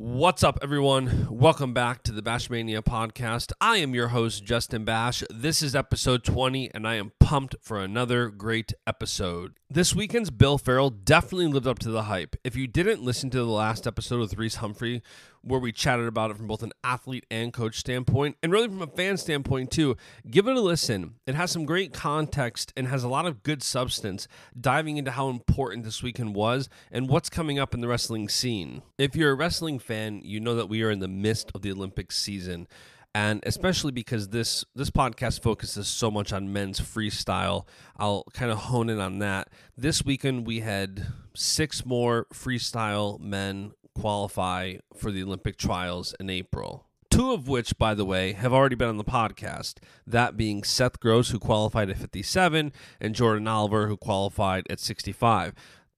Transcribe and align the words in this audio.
What's 0.00 0.44
up, 0.44 0.60
everyone? 0.62 1.26
Welcome 1.28 1.74
back 1.74 2.04
to 2.04 2.12
the 2.12 2.22
Bashmania 2.22 2.84
podcast. 2.84 3.50
I 3.60 3.78
am 3.78 3.96
your 3.96 4.08
host, 4.08 4.44
Justin 4.44 4.84
Bash. 4.84 5.24
This 5.28 5.60
is 5.60 5.74
episode 5.74 6.22
20, 6.22 6.70
and 6.72 6.86
I 6.86 6.94
am 6.94 7.10
pumped 7.18 7.56
for 7.62 7.80
another 7.80 8.28
great 8.28 8.72
episode. 8.86 9.54
This 9.68 9.96
weekend's 9.96 10.30
Bill 10.30 10.56
Farrell 10.56 10.90
definitely 10.90 11.48
lived 11.48 11.66
up 11.66 11.80
to 11.80 11.90
the 11.90 12.04
hype. 12.04 12.36
If 12.44 12.54
you 12.54 12.68
didn't 12.68 13.02
listen 13.02 13.28
to 13.30 13.38
the 13.38 13.46
last 13.46 13.88
episode 13.88 14.20
with 14.20 14.38
Reese 14.38 14.54
Humphrey, 14.54 15.02
where 15.42 15.60
we 15.60 15.72
chatted 15.72 16.06
about 16.06 16.30
it 16.30 16.36
from 16.36 16.46
both 16.46 16.62
an 16.62 16.72
athlete 16.82 17.26
and 17.30 17.52
coach 17.52 17.78
standpoint, 17.78 18.36
and 18.42 18.52
really 18.52 18.68
from 18.68 18.82
a 18.82 18.86
fan 18.86 19.16
standpoint 19.16 19.70
too, 19.70 19.96
give 20.30 20.48
it 20.48 20.56
a 20.56 20.60
listen. 20.60 21.14
It 21.26 21.34
has 21.34 21.50
some 21.50 21.64
great 21.64 21.92
context 21.92 22.72
and 22.76 22.88
has 22.88 23.04
a 23.04 23.08
lot 23.08 23.26
of 23.26 23.42
good 23.42 23.62
substance, 23.62 24.28
diving 24.58 24.96
into 24.96 25.10
how 25.10 25.28
important 25.28 25.84
this 25.84 26.02
weekend 26.02 26.34
was 26.34 26.68
and 26.90 27.08
what's 27.08 27.30
coming 27.30 27.58
up 27.58 27.74
in 27.74 27.80
the 27.80 27.88
wrestling 27.88 28.28
scene. 28.28 28.82
If 28.98 29.16
you're 29.16 29.32
a 29.32 29.36
wrestling 29.36 29.78
fan, 29.78 30.20
you 30.24 30.40
know 30.40 30.54
that 30.54 30.68
we 30.68 30.82
are 30.82 30.90
in 30.90 31.00
the 31.00 31.08
midst 31.08 31.50
of 31.54 31.62
the 31.62 31.72
Olympic 31.72 32.12
season 32.12 32.66
and 33.14 33.42
especially 33.46 33.90
because 33.90 34.28
this 34.28 34.64
this 34.74 34.90
podcast 34.90 35.42
focuses 35.42 35.88
so 35.88 36.10
much 36.10 36.32
on 36.32 36.52
men's 36.52 36.80
freestyle 36.80 37.66
i'll 37.96 38.24
kind 38.32 38.50
of 38.50 38.58
hone 38.58 38.88
in 38.88 39.00
on 39.00 39.18
that 39.18 39.48
this 39.76 40.04
weekend 40.04 40.46
we 40.46 40.60
had 40.60 41.06
six 41.34 41.84
more 41.86 42.26
freestyle 42.32 43.18
men 43.18 43.72
qualify 44.00 44.74
for 44.96 45.10
the 45.10 45.22
olympic 45.22 45.56
trials 45.56 46.14
in 46.20 46.30
april. 46.30 46.86
Two 47.10 47.32
of 47.32 47.48
which 47.48 47.78
by 47.78 47.94
the 47.94 48.04
way 48.04 48.32
have 48.32 48.52
already 48.52 48.76
been 48.76 48.88
on 48.88 48.98
the 48.98 49.04
podcast. 49.04 49.76
That 50.06 50.36
being 50.36 50.62
seth 50.62 51.00
gross 51.00 51.30
who 51.30 51.38
qualified 51.38 51.90
at 51.90 51.98
57 51.98 52.72
and 53.00 53.14
jordan 53.14 53.48
oliver 53.48 53.88
who 53.88 53.96
qualified 53.96 54.66
at 54.70 54.80
65 54.80 55.54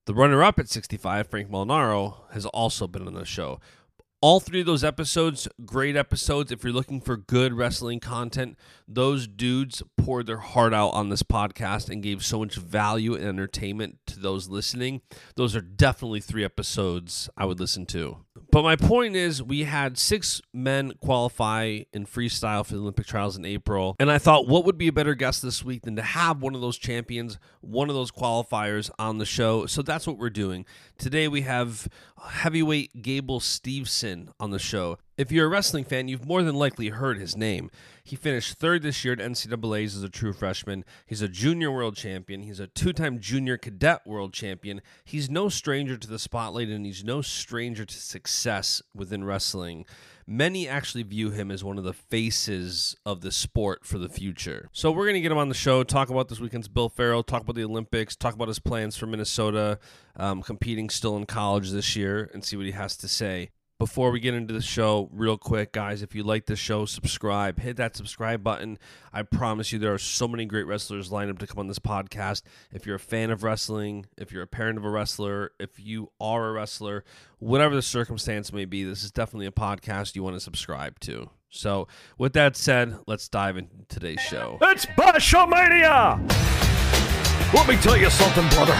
the 0.07 0.15
runner-up 0.15 0.59
at 0.59 0.69
65 0.69 1.27
frank 1.29 1.51
molinaro 1.51 2.23
has 2.33 2.47
also 2.47 2.87
been 2.87 3.07
on 3.07 3.15
the 3.15 3.25
show 3.25 3.61
all 4.23 4.39
three 4.39 4.61
of 4.61 4.67
those 4.67 4.85
episodes, 4.85 5.49
great 5.65 5.97
episodes. 5.97 6.53
If 6.53 6.63
you're 6.63 6.73
looking 6.73 7.01
for 7.01 7.17
good 7.17 7.55
wrestling 7.55 8.01
content, 8.01 8.59
those 8.87 9.27
dudes 9.27 9.83
poured 9.97 10.27
their 10.27 10.39
heart 10.39 10.75
out 10.75 10.91
on 10.91 11.09
this 11.09 11.23
podcast 11.23 11.89
and 11.89 12.03
gave 12.03 12.25
so 12.25 12.41
much 12.41 12.57
value 12.57 13.15
and 13.15 13.25
entertainment 13.25 13.99
to 14.07 14.21
those 14.21 14.49
listening. 14.49 15.01
Those 15.37 15.57
are 15.57 15.63
definitely 15.63 16.21
three 16.21 16.45
episodes 16.45 17.31
I 17.37 17.47
would 17.47 17.61
listen 17.61 17.87
to. 17.87 18.19
But 18.53 18.63
my 18.63 18.77
point 18.77 19.17
is, 19.17 19.43
we 19.43 19.65
had 19.65 19.97
six 19.97 20.43
men 20.53 20.95
qualify 21.01 21.81
in 21.93 22.05
freestyle 22.05 22.67
for 22.67 22.75
the 22.75 22.81
Olympic 22.81 23.07
trials 23.07 23.37
in 23.37 23.45
April. 23.45 23.97
And 24.01 24.11
I 24.11 24.19
thought, 24.19 24.49
what 24.49 24.65
would 24.65 24.77
be 24.77 24.89
a 24.89 24.93
better 24.93 25.15
guest 25.15 25.41
this 25.41 25.65
week 25.65 25.83
than 25.83 25.97
to 25.97 26.03
have 26.03 26.43
one 26.43 26.55
of 26.55 26.61
those 26.61 26.77
champions, 26.77 27.39
one 27.61 27.89
of 27.89 27.95
those 27.95 28.11
qualifiers 28.11 28.91
on 28.99 29.19
the 29.19 29.25
show? 29.25 29.67
So 29.67 29.83
that's 29.83 30.07
what 30.07 30.19
we're 30.19 30.31
doing. 30.31 30.67
Today 30.99 31.29
we 31.29 31.43
have 31.43 31.89
heavyweight 32.29 33.03
Gable 33.03 33.41
Steveson 33.41 34.10
on 34.39 34.51
the 34.51 34.59
show. 34.59 34.99
If 35.17 35.31
you're 35.31 35.47
a 35.47 35.51
wrestling 35.51 35.85
fan, 35.85 36.09
you've 36.09 36.27
more 36.27 36.43
than 36.43 36.55
likely 36.55 36.89
heard 36.89 37.19
his 37.19 37.37
name. 37.37 37.71
He 38.03 38.17
finished 38.17 38.55
third 38.55 38.83
this 38.83 39.05
year 39.05 39.13
at 39.13 39.19
NCAA's 39.19 39.95
as 39.95 40.03
a 40.03 40.09
true 40.09 40.33
freshman. 40.33 40.85
He's 41.07 41.21
a 41.21 41.29
junior 41.29 41.71
world 41.71 41.95
champion. 41.95 42.43
He's 42.43 42.59
a 42.59 42.67
two 42.67 42.93
time 42.93 43.21
junior 43.21 43.59
cadet 43.59 44.07
world 44.07 44.33
champion. 44.33 44.81
He's 45.05 45.29
no 45.29 45.49
stranger 45.49 45.97
to 45.99 46.09
the 46.09 46.19
spotlight 46.19 46.69
and 46.69 46.87
he's 46.87 47.05
no 47.05 47.21
stranger 47.21 47.85
to 47.85 47.95
success 47.95 48.81
within 48.95 49.23
wrestling. 49.23 49.85
Many 50.27 50.67
actually 50.67 51.03
view 51.03 51.31
him 51.31 51.51
as 51.51 51.63
one 51.63 51.77
of 51.77 51.85
the 51.85 51.93
faces 51.93 52.97
of 53.05 53.21
the 53.21 53.33
sport 53.33 53.85
for 53.85 53.99
the 53.99 54.09
future. 54.09 54.71
So 54.73 54.91
we're 54.91 55.05
going 55.05 55.17
to 55.17 55.21
get 55.21 55.33
him 55.33 55.39
on 55.39 55.49
the 55.49 55.55
show, 55.55 55.83
talk 55.83 56.09
about 56.09 56.29
this 56.29 56.41
weekend's 56.41 56.69
Bill 56.69 56.89
Farrell, 56.89 57.23
talk 57.23 57.43
about 57.43 57.57
the 57.57 57.65
Olympics, 57.65 58.17
talk 58.17 58.35
about 58.35 58.49
his 58.49 58.61
plans 58.61 58.97
for 58.97 59.07
Minnesota, 59.07 59.79
um, 60.17 60.43
competing 60.43 60.89
still 60.89 61.17
in 61.17 61.27
college 61.27 61.73
this 61.73 61.95
year, 61.95 62.31
and 62.33 62.45
see 62.45 62.57
what 62.57 62.65
he 62.65 62.73
has 62.73 62.97
to 62.99 63.09
say 63.09 63.51
before 63.81 64.11
we 64.11 64.21
get 64.21 64.35
into 64.35 64.53
the 64.53 64.61
show, 64.61 65.09
real 65.11 65.39
quick, 65.39 65.73
guys, 65.73 66.03
if 66.03 66.15
you 66.15 66.23
like 66.23 66.45
the 66.45 66.55
show, 66.55 66.85
subscribe. 66.85 67.59
Hit 67.59 67.79
that 67.79 67.97
subscribe 67.97 68.45
button. 68.45 68.79
I 69.11 69.23
promise 69.23 69.73
you, 69.73 69.79
there 69.79 69.95
are 69.95 69.99
so 69.99 70.29
many 70.29 70.45
great 70.45 70.67
wrestlers 70.67 71.11
lined 71.11 71.31
up 71.31 71.39
to 71.39 71.47
come 71.47 71.59
on 71.59 71.67
this 71.67 71.79
podcast. 71.79 72.43
If 72.71 72.85
you're 72.85 72.97
a 72.97 73.01
fan 73.01 73.31
of 73.31 73.43
wrestling, 73.43 74.05
if 74.19 74.33
you're 74.33 74.43
a 74.43 74.47
parent 74.47 74.77
of 74.77 74.85
a 74.85 74.91
wrestler, 74.91 75.53
if 75.59 75.81
you 75.81 76.13
are 76.21 76.51
a 76.51 76.53
wrestler, 76.53 77.05
whatever 77.39 77.75
the 77.75 77.81
circumstance 77.81 78.53
may 78.53 78.67
be, 78.67 78.85
this 78.85 79.03
is 79.03 79.11
definitely 79.11 79.47
a 79.47 79.51
podcast 79.51 80.15
you 80.15 80.23
want 80.23 80.37
to 80.37 80.41
subscribe 80.41 81.01
to. 81.01 81.31
So, 81.49 81.89
with 82.19 82.35
that 82.35 82.57
said, 82.57 82.99
let's 83.07 83.31
dive 83.31 83.57
into 83.57 83.75
today's 83.89 84.21
show. 84.21 84.59
It's 84.61 84.85
Bashamania! 84.85 86.21
Let 87.55 87.67
me 87.67 87.77
tell 87.79 87.97
you 87.97 88.11
something, 88.11 88.47
brother. 88.51 88.75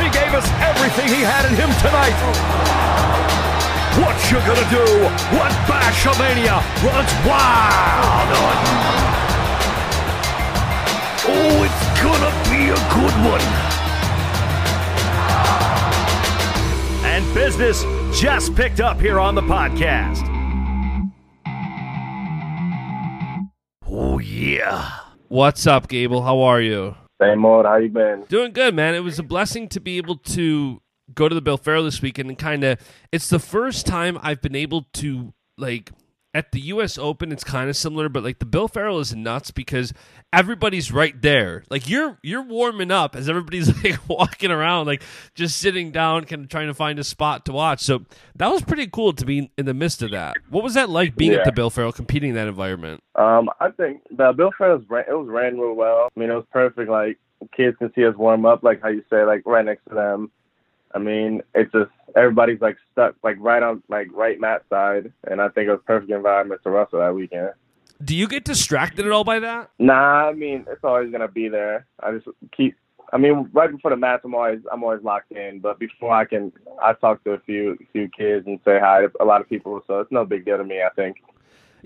He 0.00 0.08
gave 0.08 0.32
us 0.32 0.48
everything 0.62 1.06
he 1.08 1.20
had 1.20 1.44
in 1.44 1.54
him 1.54 1.68
tonight. 1.82 3.53
What 3.96 4.16
you 4.28 4.38
gonna 4.38 4.68
do 4.70 4.84
when 5.38 5.52
Bashamania 5.70 6.58
runs 6.82 7.12
wild 7.24 8.30
on 8.42 8.56
Oh, 11.26 11.62
it's 11.62 11.84
gonna 12.02 12.32
be 12.50 12.70
a 12.70 12.80
good 12.92 13.16
one. 13.24 13.40
And 17.04 17.34
business 17.34 17.84
just 18.18 18.56
picked 18.56 18.80
up 18.80 19.00
here 19.00 19.20
on 19.20 19.36
the 19.36 19.42
podcast. 19.42 20.28
Oh, 23.86 24.18
yeah. 24.18 24.90
What's 25.28 25.68
up, 25.68 25.86
Gable? 25.86 26.22
How 26.22 26.40
are 26.40 26.60
you? 26.60 26.96
Same 27.22 27.44
old. 27.44 27.64
How 27.64 27.76
you 27.76 27.90
been? 27.90 28.24
Doing 28.28 28.52
good, 28.52 28.74
man. 28.74 28.96
It 28.96 29.04
was 29.04 29.20
a 29.20 29.22
blessing 29.22 29.68
to 29.68 29.80
be 29.80 29.98
able 29.98 30.16
to 30.16 30.80
go 31.14 31.28
to 31.28 31.34
the 31.34 31.42
Bill 31.42 31.56
Farrell 31.58 31.84
this 31.84 32.00
weekend 32.00 32.28
and 32.28 32.38
kind 32.38 32.64
of 32.64 32.78
it's 33.12 33.28
the 33.28 33.38
first 33.38 33.86
time 33.86 34.18
I've 34.22 34.40
been 34.40 34.56
able 34.56 34.86
to 34.94 35.34
like 35.58 35.90
at 36.32 36.50
the 36.50 36.60
US 36.62 36.98
Open 36.98 37.30
it's 37.30 37.44
kind 37.44 37.68
of 37.70 37.76
similar 37.76 38.08
but 38.08 38.24
like 38.24 38.38
the 38.38 38.46
Bill 38.46 38.66
Farrell 38.68 38.98
is 39.00 39.14
nuts 39.14 39.50
because 39.50 39.92
everybody's 40.32 40.90
right 40.90 41.20
there. 41.22 41.62
Like 41.70 41.88
you're 41.88 42.18
you're 42.22 42.42
warming 42.42 42.90
up 42.90 43.14
as 43.14 43.28
everybody's 43.28 43.84
like 43.84 44.08
walking 44.08 44.50
around 44.50 44.86
like 44.86 45.02
just 45.34 45.58
sitting 45.58 45.92
down 45.92 46.24
kind 46.24 46.42
of 46.42 46.48
trying 46.48 46.66
to 46.68 46.74
find 46.74 46.98
a 46.98 47.04
spot 47.04 47.44
to 47.46 47.52
watch. 47.52 47.80
So 47.82 48.04
that 48.36 48.48
was 48.50 48.62
pretty 48.62 48.86
cool 48.88 49.12
to 49.12 49.24
be 49.24 49.52
in 49.56 49.66
the 49.66 49.74
midst 49.74 50.02
of 50.02 50.10
that. 50.12 50.34
What 50.48 50.64
was 50.64 50.74
that 50.74 50.88
like 50.90 51.14
being 51.16 51.32
Yeah. 51.32 51.38
at 51.40 51.44
the 51.44 51.52
Bill 51.52 51.70
Farrell 51.70 51.92
competing 51.92 52.30
in 52.30 52.34
that 52.36 52.48
environment? 52.48 53.00
Um, 53.14 53.48
I 53.60 53.70
think 53.70 54.00
the 54.10 54.32
Bill 54.32 54.50
Farrell's 54.56 54.82
ran, 54.88 55.04
it 55.08 55.12
was 55.12 55.28
ran 55.28 55.58
real 55.60 55.74
well. 55.74 56.08
I 56.16 56.18
mean, 56.18 56.30
it 56.30 56.34
was 56.34 56.46
perfect. 56.50 56.90
Like 56.90 57.18
kids 57.56 57.76
can 57.78 57.92
see 57.94 58.04
us 58.06 58.16
warm 58.16 58.44
up, 58.46 58.62
like 58.64 58.82
how 58.82 58.88
you 58.88 59.04
say, 59.10 59.24
like 59.24 59.42
right 59.46 59.64
next 59.64 59.84
to 59.88 59.94
them. 59.94 60.32
I 60.94 60.98
mean, 60.98 61.42
it's 61.54 61.72
just 61.72 61.90
everybody's 62.16 62.60
like 62.60 62.76
stuck, 62.92 63.16
like 63.22 63.36
right 63.40 63.62
on, 63.62 63.82
like 63.88 64.08
right 64.12 64.40
mat 64.40 64.62
side, 64.70 65.12
and 65.28 65.40
I 65.40 65.48
think 65.48 65.68
it 65.68 65.72
was 65.72 65.80
perfect 65.86 66.10
environment 66.10 66.60
to 66.62 66.70
wrestle 66.70 67.00
that 67.00 67.14
weekend. 67.14 67.50
Do 68.02 68.14
you 68.14 68.28
get 68.28 68.44
distracted 68.44 69.04
at 69.06 69.12
all 69.12 69.24
by 69.24 69.40
that? 69.40 69.70
Nah, 69.78 70.28
I 70.28 70.32
mean, 70.32 70.64
it's 70.70 70.84
always 70.84 71.10
gonna 71.10 71.28
be 71.28 71.48
there. 71.48 71.86
I 72.00 72.12
just 72.12 72.28
keep. 72.56 72.76
I 73.12 73.18
mean, 73.18 73.48
right 73.52 73.70
before 73.70 73.90
the 73.90 73.96
match, 73.96 74.20
I'm 74.24 74.34
always 74.34 74.60
I'm 74.72 74.82
always 74.82 75.02
locked 75.02 75.32
in. 75.32 75.60
But 75.60 75.78
before 75.78 76.12
I 76.12 76.24
can, 76.24 76.52
I 76.80 76.92
talk 76.94 77.22
to 77.24 77.32
a 77.32 77.40
few 77.40 77.76
few 77.92 78.08
kids 78.08 78.46
and 78.46 78.60
say 78.64 78.78
hi 78.80 79.02
to 79.02 79.10
a 79.20 79.24
lot 79.24 79.40
of 79.40 79.48
people, 79.48 79.80
so 79.86 80.00
it's 80.00 80.12
no 80.12 80.24
big 80.24 80.44
deal 80.44 80.58
to 80.58 80.64
me. 80.64 80.82
I 80.82 80.90
think. 80.94 81.16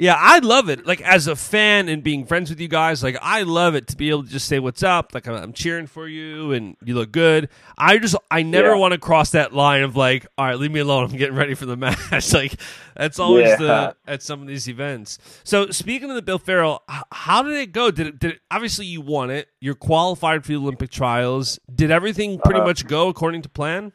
Yeah, 0.01 0.15
I 0.17 0.39
love 0.39 0.69
it. 0.69 0.87
Like 0.87 1.01
as 1.01 1.27
a 1.27 1.35
fan 1.35 1.89
and 1.89 2.05
being 2.05 2.25
friends 2.25 2.51
with 2.51 2.61
you 2.61 2.69
guys, 2.69 3.03
like 3.03 3.19
I 3.21 3.43
love 3.43 3.75
it 3.75 3.89
to 3.89 3.97
be 3.97 4.11
able 4.11 4.23
to 4.23 4.29
just 4.31 4.47
say 4.47 4.61
what's 4.61 4.83
up. 4.85 5.13
Like 5.13 5.27
I'm, 5.27 5.35
I'm 5.35 5.53
cheering 5.53 5.89
for 5.89 6.07
you 6.07 6.53
and 6.53 6.77
you 6.85 6.95
look 6.95 7.11
good. 7.11 7.49
I 7.77 7.99
just 7.99 8.15
I 8.31 8.43
never 8.43 8.69
Yeah. 8.69 8.75
want 8.77 8.93
to 8.93 8.99
cross 8.99 9.31
that 9.31 9.53
line 9.53 9.83
of 9.83 9.97
like, 9.97 10.25
all 10.39 10.47
right, 10.47 10.57
leave 10.59 10.71
me 10.71 10.79
alone. 10.81 11.11
I'm 11.11 11.17
getting 11.17 11.35
ready 11.35 11.55
for 11.55 11.67
the 11.67 11.77
match. 11.77 12.33
like 12.33 12.55
that's 12.97 13.19
always 13.19 13.49
Yeah. 13.49 13.57
the 13.57 13.97
at 14.07 14.23
some 14.23 14.41
of 14.41 14.47
these 14.47 14.69
events. 14.69 15.19
So 15.43 15.71
speaking 15.71 16.09
of 16.11 16.15
the 16.17 16.23
Bill 16.23 16.39
Farrell, 16.39 16.83
h- 16.91 17.03
how 17.11 17.43
did 17.43 17.55
it 17.55 17.73
go? 17.73 17.91
Did 17.91 18.07
it, 18.07 18.19
did 18.21 18.31
it, 18.33 18.41
obviously 18.53 18.87
you 18.87 19.01
won 19.01 19.31
it. 19.31 19.49
You're 19.61 19.75
qualified 19.75 20.45
for 20.45 20.49
the 20.53 20.57
Olympic 20.59 20.91
trials. 20.91 21.59
Did 21.75 21.91
everything 21.91 22.39
pretty 22.39 22.61
Uh-huh. 22.61 22.69
much 22.69 22.87
go 22.87 23.09
according 23.09 23.43
to 23.43 23.49
plan? 23.49 23.93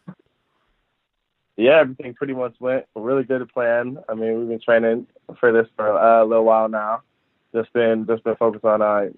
Yeah, 1.55 1.81
everything 1.81 2.13
pretty 2.15 2.33
much 2.33 2.55
went 2.59 2.85
really 2.95 3.23
good 3.23 3.39
to 3.39 3.45
plan. 3.45 3.97
I 4.09 4.15
mean, 4.15 4.39
we've 4.39 4.47
been 4.47 4.59
training 4.59 5.07
for 5.39 5.51
this 5.51 5.67
for 5.75 5.87
a 5.87 6.25
little 6.25 6.45
while 6.45 6.67
now. 6.67 7.01
Just 7.53 7.71
been 7.73 8.07
just 8.07 8.23
been 8.23 8.35
focused 8.35 8.65
on 8.65 8.81
uh, 8.81 9.09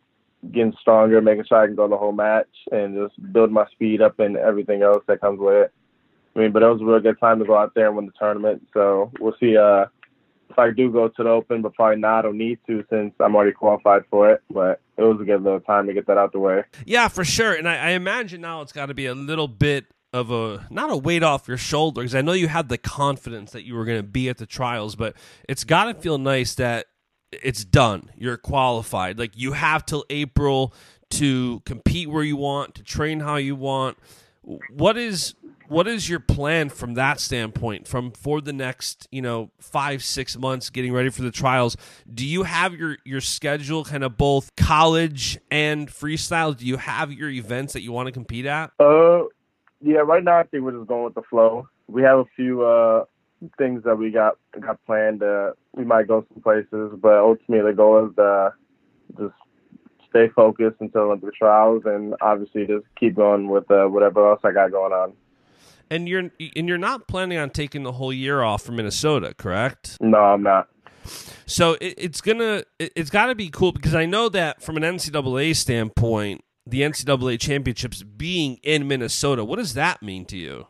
getting 0.52 0.74
stronger, 0.82 1.22
making 1.22 1.46
sure 1.46 1.64
I 1.64 1.68
can 1.68 1.76
go 1.76 1.88
the 1.88 1.98
whole 1.98 2.12
match, 2.12 2.50
and 2.72 2.96
just 2.96 3.32
build 3.32 3.52
my 3.52 3.66
speed 3.72 4.02
up 4.02 4.20
and 4.20 4.36
everything 4.36 4.82
else 4.82 5.04
that 5.08 5.22
comes 5.22 5.40
with 5.40 5.56
it. 5.56 5.74
I 6.36 6.40
mean, 6.40 6.52
but 6.52 6.64
it 6.64 6.68
was 6.68 6.82
a 6.82 6.86
real 6.86 7.00
good 7.00 7.20
time 7.20 7.40
to 7.40 7.46
go 7.46 7.56
out 7.56 7.74
there 7.74 7.88
and 7.88 7.96
win 7.96 8.08
the 8.08 8.12
tournament. 8.20 8.68
So 8.74 9.12
we'll 9.20 9.36
see. 9.40 9.56
Uh, 9.56 9.86
if 10.50 10.60
I 10.60 10.72
do 10.72 10.92
go 10.92 11.08
to 11.08 11.24
the 11.24 11.30
Open, 11.30 11.62
but 11.62 11.74
probably 11.74 11.98
not. 11.98 12.20
I 12.20 12.22
don't 12.24 12.38
need 12.38 12.60
to 12.68 12.86
since 12.90 13.14
I'm 13.20 13.36
already 13.36 13.52
qualified 13.52 14.04
for 14.10 14.32
it. 14.32 14.44
But 14.50 14.80
it 14.98 15.02
was 15.02 15.20
a 15.22 15.24
good 15.24 15.42
little 15.42 15.60
time 15.60 15.88
to 15.88 15.94
get 15.94 16.08
that 16.08 16.18
out 16.18 16.34
the 16.34 16.40
way. 16.40 16.64
Yeah, 16.86 17.08
for 17.08 17.24
sure. 17.24 17.54
And 17.54 17.68
I, 17.68 17.78
I 17.78 17.90
imagine 17.92 18.42
now 18.42 18.62
it's 18.62 18.72
got 18.72 18.88
to 18.88 18.94
be 18.94 19.06
a 19.06 19.16
little 19.16 19.48
bit 19.48 19.86
of 20.15 20.31
a 20.31 20.65
not 20.69 20.89
a 20.89 20.95
weight 20.95 21.23
off 21.23 21.45
your 21.45 21.57
shoulder 21.57 22.01
because 22.01 22.15
I 22.15 22.21
know 22.21 22.31
you 22.31 22.47
had 22.47 22.69
the 22.69 22.77
confidence 22.77 23.51
that 23.51 23.65
you 23.65 23.75
were 23.75 23.83
going 23.83 24.00
to 24.00 24.07
be 24.07 24.29
at 24.29 24.38
the 24.38 24.45
trials, 24.45 24.95
but 24.95 25.13
it's 25.50 25.65
got 25.65 25.85
to 25.85 25.94
feel 25.94 26.17
nice 26.17 26.56
that 26.56 26.85
it's 27.33 27.65
done. 27.65 28.09
You're 28.15 28.38
qualified. 28.38 29.19
Like 29.19 29.33
you 29.35 29.51
have 29.51 29.85
till 29.85 30.06
April 30.09 30.73
to 31.12 31.59
compete 31.65 32.09
where 32.09 32.23
you 32.23 32.38
want, 32.38 32.75
to 32.75 32.83
train 32.83 33.19
how 33.19 33.35
you 33.35 33.57
want. 33.57 33.97
What 34.41 34.95
is 34.95 35.35
what 35.67 35.85
is 35.88 36.07
your 36.07 36.19
plan 36.19 36.69
from 36.69 36.94
that 36.94 37.19
standpoint 37.19 37.88
from 37.88 38.12
for 38.12 38.39
the 38.39 38.53
next 38.53 39.07
you 39.12 39.21
know 39.21 39.50
five 39.59 40.03
six 40.03 40.38
months 40.38 40.69
getting 40.69 40.94
ready 40.94 41.09
for 41.09 41.23
the 41.23 41.31
trials 41.31 41.75
do 42.13 42.23
you 42.23 42.44
have 42.44 42.73
your 42.75 42.97
your 43.03 43.19
schedule 43.19 43.83
kind 43.83 44.03
of 44.03 44.15
both 44.15 44.56
college 44.56 45.39
and 45.50 45.88
freestyle 45.89 46.56
do 46.56 46.67
you 46.67 46.77
have 46.77 47.12
your 47.12 47.29
events 47.29 47.73
that 47.73 47.81
you 47.81 47.91
want 47.91 48.06
to 48.06 48.12
compete 48.12 48.45
at 48.45 48.71
uh 48.79 49.23
yeah 49.86 50.00
right 50.00 50.24
now 50.24 50.40
i 50.40 50.44
think 50.44 50.64
we're 50.64 50.72
just 50.72 50.88
going 50.88 51.04
with 51.04 51.14
the 51.14 51.22
flow 51.30 51.68
we 51.88 52.02
have 52.02 52.20
a 52.20 52.26
few 52.36 52.64
uh 52.64 53.06
things 53.58 53.84
that 53.84 53.96
we 53.98 54.10
got 54.10 54.38
got 54.60 54.84
planned 54.86 55.22
uh 55.22 55.52
we 55.74 55.86
might 55.86 56.08
go 56.08 56.26
some 56.34 56.42
places 56.42 56.92
but 57.02 57.18
ultimately 57.20 57.72
the 57.72 57.76
goal 57.76 58.08
is 58.08 58.16
to 58.16 58.54
just 59.18 59.34
stay 60.10 60.28
focused 60.30 60.78
until 60.80 61.16
the 61.16 61.32
trials 61.32 61.84
and 61.86 62.16
obviously 62.22 62.66
just 62.66 62.86
keep 63.00 63.16
going 63.16 63.48
with 63.48 63.70
uh, 63.70 63.86
whatever 63.86 64.30
else 64.30 64.40
i 64.44 64.52
got 64.52 64.72
going 64.72 64.94
on 64.94 65.14
and 65.90 66.10
you're 66.10 66.32
and 66.56 66.68
you're 66.68 66.78
not 66.78 67.08
planning 67.08 67.38
on 67.38 67.50
taking 67.50 67.84
the 67.84 67.94
whole 67.94 68.14
year 68.14 68.42
off 68.42 68.64
from 68.64 68.78
Minnesota, 68.78 69.34
correct? 69.38 69.98
No, 70.02 70.18
I'm 70.18 70.44
not. 70.44 70.68
So 71.46 71.74
it, 71.74 71.96
it's 71.98 72.22
gonna 72.22 72.64
it, 72.80 72.92
it's 72.96 73.10
got 73.10 73.28
to 73.28 73.36
be 73.36 73.50
cool 73.50 73.72
because 73.72 73.94
I 73.94 74.06
know 74.06 74.30
that 74.30 74.62
from 74.62 74.78
an 74.78 74.84
NCAA 74.84 75.56
standpoint, 75.56 76.44
the 76.65 76.81
NCAA 76.81 77.39
championships 77.39 78.03
being 78.03 78.59
in 78.63 78.88
Minnesota, 78.88 79.44
what 79.44 79.57
does 79.57 79.73
that 79.75 80.01
mean 80.01 80.25
to 80.25 80.38
you? 80.38 80.67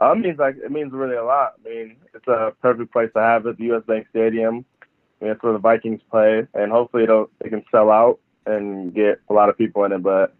Uh, 0.00 0.12
it 0.12 0.18
means 0.18 0.38
like 0.38 0.56
it 0.56 0.72
means 0.72 0.92
really 0.92 1.16
a 1.16 1.24
lot. 1.24 1.54
I 1.64 1.68
mean, 1.68 1.96
it's 2.14 2.26
a 2.26 2.52
perfect 2.60 2.92
place 2.92 3.10
to 3.14 3.20
have 3.20 3.46
it. 3.46 3.58
The 3.58 3.64
U.S. 3.64 3.82
Bank 3.86 4.06
Stadium. 4.10 4.64
I 5.20 5.24
mean, 5.24 5.32
it's 5.32 5.42
where 5.42 5.52
the 5.52 5.58
Vikings 5.58 6.00
play, 6.10 6.46
and 6.54 6.72
hopefully 6.72 7.04
it'll 7.04 7.30
it 7.40 7.50
can 7.50 7.64
sell 7.70 7.90
out 7.90 8.18
and 8.46 8.92
get 8.92 9.20
a 9.30 9.32
lot 9.32 9.48
of 9.48 9.56
people 9.56 9.84
in 9.84 9.92
it. 9.92 10.02
But 10.02 10.34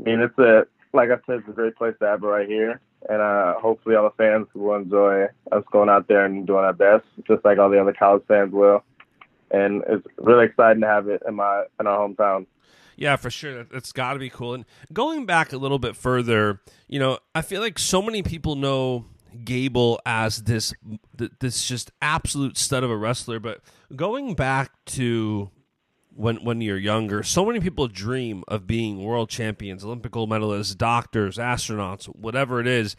I 0.00 0.02
mean, 0.02 0.20
it's 0.20 0.38
a 0.38 0.66
like 0.92 1.10
I 1.10 1.16
said, 1.26 1.40
it's 1.40 1.48
a 1.48 1.52
great 1.52 1.76
place 1.76 1.94
to 2.00 2.06
have 2.06 2.22
it 2.22 2.26
right 2.26 2.48
here. 2.48 2.80
And 3.08 3.20
uh, 3.20 3.54
hopefully 3.60 3.94
all 3.94 4.04
the 4.04 4.16
fans 4.16 4.48
will 4.54 4.74
enjoy 4.74 5.26
us 5.52 5.64
going 5.70 5.88
out 5.88 6.08
there 6.08 6.24
and 6.24 6.46
doing 6.46 6.64
our 6.64 6.72
best, 6.72 7.04
just 7.28 7.44
like 7.44 7.58
all 7.58 7.70
the 7.70 7.80
other 7.80 7.92
college 7.92 8.24
fans 8.26 8.52
will. 8.52 8.82
And 9.50 9.82
it's 9.88 10.06
really 10.18 10.46
exciting 10.46 10.82
to 10.82 10.88
have 10.88 11.08
it 11.08 11.22
in 11.26 11.34
my 11.34 11.64
in 11.78 11.86
our 11.86 12.08
hometown. 12.08 12.46
Yeah, 12.98 13.14
for 13.14 13.30
sure. 13.30 13.62
That's 13.62 13.92
got 13.92 14.14
to 14.14 14.18
be 14.18 14.28
cool. 14.28 14.54
And 14.54 14.64
going 14.92 15.24
back 15.24 15.52
a 15.52 15.56
little 15.56 15.78
bit 15.78 15.94
further, 15.94 16.60
you 16.88 16.98
know, 16.98 17.18
I 17.32 17.42
feel 17.42 17.60
like 17.60 17.78
so 17.78 18.02
many 18.02 18.24
people 18.24 18.56
know 18.56 19.06
Gable 19.44 20.00
as 20.04 20.42
this 20.42 20.74
this 21.16 21.68
just 21.68 21.92
absolute 22.02 22.58
stud 22.58 22.82
of 22.82 22.90
a 22.90 22.96
wrestler, 22.96 23.38
but 23.38 23.60
going 23.94 24.34
back 24.34 24.72
to 24.86 25.50
when 26.16 26.36
when 26.38 26.60
you're 26.60 26.76
younger. 26.76 27.22
So 27.22 27.44
many 27.46 27.60
people 27.60 27.86
dream 27.86 28.42
of 28.48 28.66
being 28.66 29.04
world 29.04 29.30
champions, 29.30 29.84
Olympic 29.84 30.10
gold 30.10 30.30
medalists, 30.30 30.76
doctors, 30.76 31.36
astronauts, 31.36 32.06
whatever 32.06 32.58
it 32.58 32.66
is. 32.66 32.96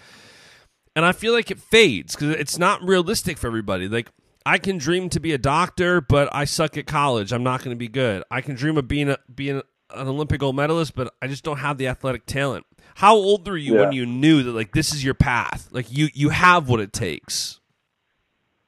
And 0.95 1.03
I 1.03 1.11
feel 1.11 1.33
like 1.33 1.51
it 1.51 1.59
fades 1.59 2.15
because 2.15 2.35
it's 2.35 2.57
not 2.57 2.81
realistic 2.81 3.37
for 3.37 3.47
everybody. 3.47 3.89
Like 3.89 4.09
I 4.45 4.59
can 4.59 4.77
dream 4.77 5.09
to 5.09 5.19
be 5.19 5.33
a 5.33 5.37
doctor, 5.37 5.99
but 5.99 6.29
I 6.31 6.45
suck 6.45 6.77
at 6.77 6.87
college. 6.87 7.33
I'm 7.33 7.43
not 7.43 7.61
going 7.61 7.75
to 7.75 7.79
be 7.79 7.89
good. 7.89 8.23
I 8.31 8.39
can 8.39 8.55
dream 8.55 8.77
of 8.77 8.87
being 8.87 9.09
a, 9.09 9.17
being 9.33 9.61
an 9.93 10.07
Olympic 10.07 10.39
gold 10.39 10.55
medalist, 10.55 10.95
but 10.95 11.13
I 11.21 11.27
just 11.27 11.43
don't 11.43 11.57
have 11.57 11.77
the 11.77 11.87
athletic 11.87 12.25
talent. 12.25 12.65
How 12.95 13.15
old 13.15 13.47
were 13.47 13.57
you 13.57 13.75
yeah. 13.75 13.81
when 13.81 13.91
you 13.93 14.05
knew 14.05 14.43
that 14.43 14.51
like 14.51 14.73
this 14.73 14.93
is 14.93 15.03
your 15.03 15.13
path? 15.13 15.69
Like 15.71 15.91
you 15.91 16.09
you 16.13 16.29
have 16.29 16.69
what 16.69 16.79
it 16.79 16.93
takes. 16.93 17.59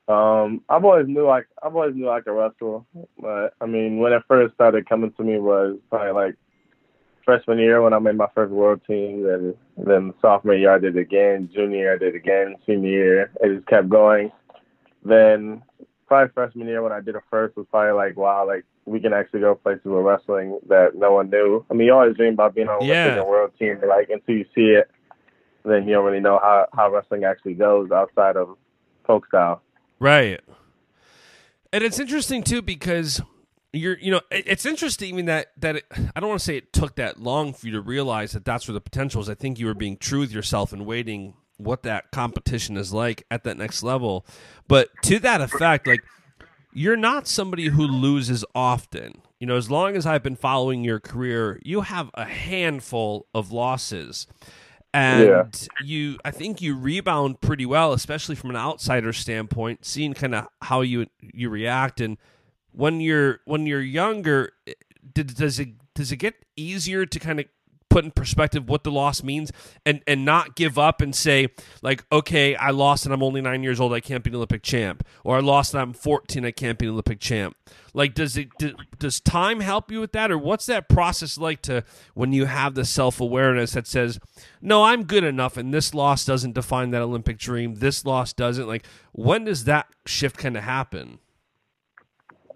Um, 0.07 0.61
I've 0.67 0.83
always 0.83 1.07
knew 1.07 1.25
like 1.25 1.47
I've 1.63 1.75
always 1.75 1.95
knew 1.95 2.09
I 2.09 2.21
could 2.21 2.31
wrestle, 2.31 2.85
but 3.19 3.53
I 3.61 3.65
mean, 3.65 3.97
when 3.99 4.13
it 4.13 4.23
first 4.27 4.53
started 4.55 4.89
coming 4.89 5.11
to 5.13 5.23
me 5.23 5.37
was 5.37 5.77
probably 5.89 6.11
like 6.11 6.35
freshman 7.23 7.59
year 7.59 7.81
when 7.81 7.93
I 7.93 7.99
made 7.99 8.15
my 8.15 8.27
first 8.33 8.51
world 8.51 8.81
team. 8.87 9.23
Then 9.23 9.55
then 9.77 10.13
sophomore 10.21 10.55
year 10.55 10.73
I 10.73 10.79
did 10.79 10.95
it 10.95 11.01
again. 11.01 11.49
Junior 11.53 11.77
year 11.77 11.93
I 11.93 11.97
did 11.97 12.15
it 12.15 12.17
again. 12.17 12.55
Senior 12.65 12.89
year 12.89 13.31
it 13.41 13.55
just 13.55 13.67
kept 13.67 13.89
going. 13.89 14.31
Then 15.03 15.63
probably 16.07 16.33
freshman 16.33 16.67
year 16.67 16.83
when 16.83 16.91
I 16.91 16.99
did 16.99 17.15
it 17.15 17.23
first 17.29 17.55
was 17.55 17.65
probably 17.69 17.93
like 17.93 18.17
wow, 18.17 18.45
like 18.45 18.65
we 18.91 18.99
can 18.99 19.13
actually 19.13 19.39
go 19.39 19.55
places 19.55 19.85
with 19.85 20.03
wrestling 20.03 20.59
that 20.67 20.95
no 20.95 21.13
one 21.13 21.29
knew. 21.29 21.65
I 21.71 21.73
mean, 21.73 21.87
you 21.87 21.93
always 21.93 22.15
dream 22.15 22.33
about 22.33 22.55
being 22.55 22.67
on 22.67 22.85
yeah. 22.85 23.15
a 23.15 23.25
world 23.25 23.51
team, 23.57 23.77
but 23.79 23.89
like 23.89 24.09
until 24.09 24.35
you 24.35 24.45
see 24.53 24.75
it, 24.77 24.89
then 25.63 25.87
you 25.87 25.93
don't 25.93 26.05
really 26.05 26.19
know 26.19 26.39
how 26.41 26.67
how 26.73 26.91
wrestling 26.91 27.23
actually 27.23 27.53
goes 27.53 27.91
outside 27.91 28.35
of 28.35 28.57
folk 29.05 29.27
style. 29.27 29.61
Right. 29.99 30.41
And 31.71 31.83
it's 31.83 31.99
interesting 31.99 32.43
too 32.43 32.61
because 32.61 33.21
you're 33.73 33.97
you 33.99 34.11
know 34.11 34.21
it's 34.29 34.65
interesting 34.65 35.13
even 35.13 35.25
that 35.27 35.51
that 35.57 35.77
it, 35.77 35.85
I 36.15 36.19
don't 36.19 36.29
want 36.29 36.41
to 36.41 36.45
say 36.45 36.57
it 36.57 36.73
took 36.73 36.95
that 36.95 37.21
long 37.21 37.53
for 37.53 37.67
you 37.67 37.73
to 37.73 37.81
realize 37.81 38.33
that 38.33 38.43
that's 38.43 38.67
where 38.67 38.73
the 38.73 38.81
potential 38.81 39.21
is. 39.21 39.29
I 39.29 39.35
think 39.35 39.59
you 39.59 39.67
were 39.67 39.73
being 39.73 39.97
true 39.97 40.19
with 40.19 40.31
yourself 40.31 40.73
and 40.73 40.85
waiting 40.85 41.35
what 41.57 41.83
that 41.83 42.11
competition 42.11 42.75
is 42.75 42.91
like 42.91 43.25
at 43.31 43.43
that 43.43 43.57
next 43.57 43.83
level. 43.83 44.25
But 44.67 44.89
to 45.03 45.19
that 45.19 45.41
effect, 45.41 45.87
like 45.87 46.01
you're 46.73 46.97
not 46.97 47.27
somebody 47.27 47.67
who 47.67 47.83
loses 47.83 48.45
often. 48.55 49.21
You 49.39 49.47
know, 49.47 49.55
as 49.55 49.71
long 49.71 49.95
as 49.95 50.05
I've 50.05 50.23
been 50.23 50.35
following 50.35 50.83
your 50.83 50.99
career, 50.99 51.59
you 51.63 51.81
have 51.81 52.11
a 52.13 52.25
handful 52.25 53.27
of 53.33 53.51
losses 53.51 54.27
and 54.93 55.25
yeah. 55.25 55.43
you 55.85 56.17
i 56.25 56.31
think 56.31 56.61
you 56.61 56.75
rebound 56.75 57.39
pretty 57.39 57.65
well 57.65 57.93
especially 57.93 58.35
from 58.35 58.49
an 58.49 58.57
outsider 58.57 59.13
standpoint 59.13 59.85
seeing 59.85 60.13
kind 60.13 60.35
of 60.35 60.47
how 60.61 60.81
you 60.81 61.05
you 61.21 61.49
react 61.49 62.01
and 62.01 62.17
when 62.71 62.99
you're 62.99 63.39
when 63.45 63.65
you're 63.65 63.81
younger 63.81 64.51
did, 65.13 65.35
does 65.35 65.59
it 65.59 65.69
does 65.93 66.11
it 66.11 66.17
get 66.17 66.35
easier 66.55 67.05
to 67.05 67.19
kind 67.19 67.39
of 67.39 67.45
put 67.91 68.05
in 68.05 68.11
perspective 68.11 68.69
what 68.69 68.83
the 68.85 68.91
loss 68.91 69.21
means 69.21 69.51
and 69.85 70.01
and 70.07 70.23
not 70.23 70.55
give 70.55 70.79
up 70.79 71.01
and 71.01 71.13
say 71.13 71.49
like 71.81 72.05
okay 72.09 72.55
I 72.55 72.71
lost 72.71 73.05
and 73.05 73.13
I'm 73.13 73.21
only 73.21 73.41
9 73.41 73.61
years 73.63 73.81
old 73.81 73.93
I 73.93 73.99
can't 73.99 74.23
be 74.23 74.29
an 74.29 74.37
Olympic 74.37 74.63
champ. 74.63 75.05
Or 75.23 75.35
I 75.35 75.41
lost 75.41 75.73
and 75.73 75.81
I'm 75.81 75.93
14 75.93 76.45
I 76.45 76.51
can't 76.51 76.79
be 76.79 76.85
an 76.85 76.93
Olympic 76.93 77.19
champ. 77.19 77.57
Like 77.93 78.13
does 78.13 78.37
it 78.37 78.49
does 78.97 79.19
time 79.19 79.59
help 79.59 79.91
you 79.91 79.99
with 79.99 80.13
that? 80.13 80.31
Or 80.31 80.37
what's 80.37 80.65
that 80.67 80.87
process 80.87 81.37
like 81.37 81.61
to 81.63 81.83
when 82.13 82.31
you 82.31 82.45
have 82.45 82.75
the 82.75 82.85
self-awareness 82.85 83.73
that 83.73 83.87
says 83.87 84.19
no 84.61 84.83
I'm 84.83 85.03
good 85.03 85.25
enough 85.25 85.57
and 85.57 85.73
this 85.73 85.93
loss 85.93 86.23
doesn't 86.23 86.53
define 86.53 86.91
that 86.91 87.01
Olympic 87.01 87.37
dream 87.37 87.75
this 87.75 88.05
loss 88.05 88.31
doesn't 88.31 88.67
like 88.67 88.85
when 89.11 89.43
does 89.43 89.65
that 89.65 89.87
shift 90.05 90.37
kind 90.37 90.55
of 90.55 90.63
happen 90.63 91.19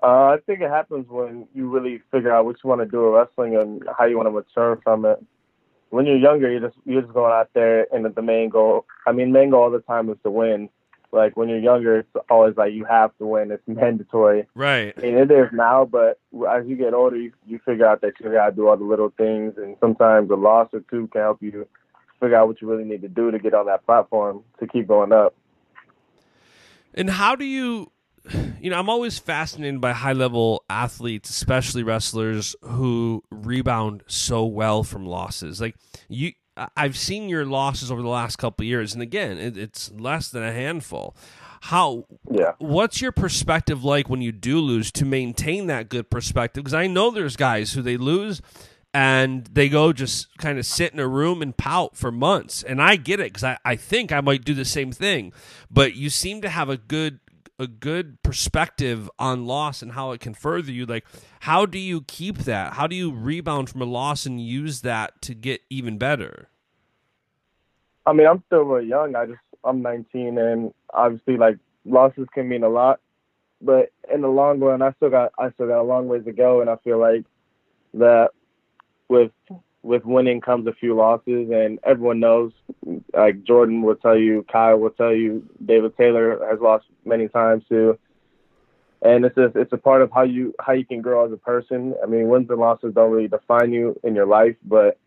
uh, 0.05 0.35
I 0.35 0.37
think 0.45 0.61
it 0.61 0.69
happens 0.69 1.07
when 1.09 1.47
you 1.55 1.67
really 1.67 1.99
figure 2.11 2.31
out 2.31 2.45
what 2.45 2.57
you 2.63 2.69
want 2.69 2.81
to 2.81 2.85
do 2.85 3.05
with 3.05 3.13
wrestling 3.13 3.55
and 3.55 3.83
how 3.97 4.05
you 4.05 4.17
want 4.17 4.27
to 4.27 4.31
mature 4.31 4.79
from 4.83 5.03
it. 5.03 5.23
When 5.89 6.05
you're 6.05 6.17
younger, 6.17 6.51
you 6.51 6.59
just 6.59 6.75
you're 6.85 7.01
just 7.01 7.13
going 7.13 7.31
out 7.31 7.49
there, 7.53 7.87
and 7.91 8.05
the 8.05 8.21
main 8.21 8.49
goal. 8.49 8.85
I 9.07 9.13
mean, 9.13 9.31
main 9.31 9.49
goal 9.49 9.63
all 9.63 9.71
the 9.71 9.79
time 9.79 10.09
is 10.11 10.17
to 10.23 10.29
win. 10.29 10.69
Like 11.11 11.35
when 11.35 11.49
you're 11.49 11.57
younger, 11.57 11.99
it's 11.99 12.09
always 12.29 12.55
like 12.55 12.73
you 12.73 12.85
have 12.85 13.17
to 13.17 13.25
win. 13.25 13.49
It's 13.49 13.63
mandatory. 13.67 14.45
Right. 14.53 14.95
And 14.97 15.17
it 15.17 15.31
is 15.31 15.47
now, 15.51 15.85
but 15.85 16.19
as 16.49 16.67
you 16.67 16.75
get 16.75 16.93
older, 16.93 17.15
you, 17.15 17.31
you 17.47 17.59
figure 17.65 17.87
out 17.87 18.01
that 18.01 18.13
you 18.19 18.31
got 18.31 18.49
to 18.49 18.55
do 18.55 18.67
all 18.67 18.77
the 18.77 18.83
little 18.83 19.11
things, 19.17 19.53
and 19.57 19.75
sometimes 19.79 20.29
a 20.29 20.35
loss 20.35 20.69
or 20.73 20.81
two 20.91 21.07
can 21.07 21.21
help 21.21 21.41
you 21.41 21.67
figure 22.19 22.35
out 22.35 22.47
what 22.47 22.61
you 22.61 22.69
really 22.69 22.83
need 22.83 23.01
to 23.01 23.07
do 23.07 23.31
to 23.31 23.39
get 23.39 23.55
on 23.55 23.65
that 23.65 23.85
platform 23.87 24.43
to 24.59 24.67
keep 24.67 24.87
going 24.87 25.11
up. 25.11 25.33
And 26.93 27.09
how 27.09 27.35
do 27.35 27.45
you 27.45 27.91
you 28.61 28.69
know, 28.69 28.79
I'm 28.79 28.89
always 28.89 29.19
fascinated 29.19 29.81
by 29.81 29.93
high 29.93 30.13
level 30.13 30.63
athletes, 30.69 31.29
especially 31.29 31.83
wrestlers 31.83 32.55
who 32.61 33.23
rebound 33.29 34.03
so 34.07 34.45
well 34.45 34.83
from 34.83 35.05
losses. 35.05 35.61
Like 35.61 35.75
you, 36.09 36.33
I've 36.75 36.97
seen 36.97 37.29
your 37.29 37.45
losses 37.45 37.91
over 37.91 38.01
the 38.01 38.07
last 38.07 38.37
couple 38.37 38.65
years, 38.65 38.93
and 38.93 39.01
again, 39.01 39.37
it, 39.37 39.57
it's 39.57 39.91
less 39.91 40.29
than 40.29 40.43
a 40.43 40.51
handful. 40.51 41.15
How? 41.61 42.05
Yeah. 42.29 42.53
What's 42.59 43.01
your 43.01 43.11
perspective 43.11 43.83
like 43.83 44.09
when 44.09 44.21
you 44.21 44.31
do 44.31 44.59
lose 44.59 44.91
to 44.93 45.05
maintain 45.05 45.67
that 45.67 45.89
good 45.89 46.09
perspective? 46.09 46.63
Because 46.63 46.75
I 46.75 46.87
know 46.87 47.11
there's 47.11 47.35
guys 47.35 47.73
who 47.73 47.81
they 47.81 47.97
lose 47.97 48.41
and 48.93 49.45
they 49.47 49.67
go 49.67 49.91
just 49.91 50.37
kind 50.37 50.57
of 50.57 50.65
sit 50.65 50.93
in 50.93 50.99
a 50.99 51.07
room 51.07 51.41
and 51.41 51.57
pout 51.57 51.97
for 51.97 52.11
months. 52.11 52.63
And 52.63 52.81
I 52.81 52.95
get 52.95 53.19
it 53.19 53.33
because 53.33 53.43
I, 53.43 53.57
I 53.65 53.75
think 53.75 54.11
I 54.13 54.21
might 54.21 54.45
do 54.45 54.53
the 54.53 54.63
same 54.63 54.93
thing. 54.93 55.33
But 55.69 55.95
you 55.95 56.09
seem 56.09 56.39
to 56.41 56.49
have 56.49 56.69
a 56.69 56.77
good 56.77 57.19
a 57.57 57.67
good 57.67 58.21
perspective 58.21 59.09
on 59.17 59.45
loss 59.45 59.81
and 59.81 59.93
how 59.93 60.11
it 60.11 60.19
can 60.19 60.33
further 60.33 60.71
you 60.71 60.85
like 60.85 61.05
how 61.45 61.65
do 61.65 61.77
you 61.77 62.01
keep 62.01 62.39
that? 62.39 62.73
How 62.73 62.87
do 62.87 62.95
you 62.95 63.11
rebound 63.11 63.69
from 63.69 63.81
a 63.81 63.85
loss 63.85 64.25
and 64.25 64.43
use 64.43 64.81
that 64.81 65.21
to 65.21 65.35
get 65.35 65.61
even 65.69 65.99
better? 65.99 66.49
I 68.03 68.13
mean, 68.13 68.25
I'm 68.25 68.41
still 68.47 68.63
really 68.63 68.87
young. 68.87 69.15
I 69.15 69.27
just 69.27 69.39
I'm 69.63 69.83
19, 69.83 70.39
and 70.39 70.73
obviously, 70.91 71.37
like 71.37 71.57
losses 71.85 72.27
can 72.33 72.49
mean 72.49 72.63
a 72.63 72.69
lot, 72.69 72.99
but 73.61 73.91
in 74.11 74.21
the 74.21 74.27
long 74.27 74.59
run, 74.59 74.81
I 74.81 74.91
still 74.93 75.11
got 75.11 75.33
I 75.37 75.51
still 75.51 75.67
got 75.67 75.81
a 75.81 75.83
long 75.83 76.07
ways 76.07 76.25
to 76.25 76.31
go, 76.31 76.61
and 76.61 76.69
I 76.69 76.77
feel 76.77 76.99
like 76.99 77.25
that 77.93 78.31
with 79.07 79.31
with 79.85 80.03
winning 80.03 80.41
comes 80.41 80.65
a 80.65 80.73
few 80.73 80.95
losses, 80.95 81.51
and 81.51 81.79
everyone 81.83 82.19
knows. 82.19 82.51
Like 83.13 83.43
Jordan 83.43 83.83
will 83.83 83.95
tell 83.95 84.17
you, 84.17 84.43
Kyle 84.51 84.77
will 84.77 84.89
tell 84.89 85.13
you, 85.13 85.47
David 85.63 85.95
Taylor 85.95 86.45
has 86.49 86.59
lost 86.59 86.85
many 87.05 87.27
times 87.27 87.63
too. 87.69 87.97
And 89.03 89.23
it's 89.23 89.35
just 89.35 89.55
it's 89.55 89.73
a 89.73 89.77
part 89.77 90.01
of 90.01 90.11
how 90.11 90.23
you 90.23 90.55
how 90.59 90.73
you 90.73 90.85
can 90.85 91.01
grow 91.01 91.25
as 91.25 91.31
a 91.31 91.37
person. 91.37 91.93
I 92.01 92.07
mean, 92.07 92.27
wins 92.27 92.49
and 92.49 92.59
losses 92.59 92.95
don't 92.95 93.11
really 93.11 93.27
define 93.27 93.71
you 93.71 93.97
in 94.03 94.15
your 94.15 94.25
life, 94.25 94.55
but 94.65 94.97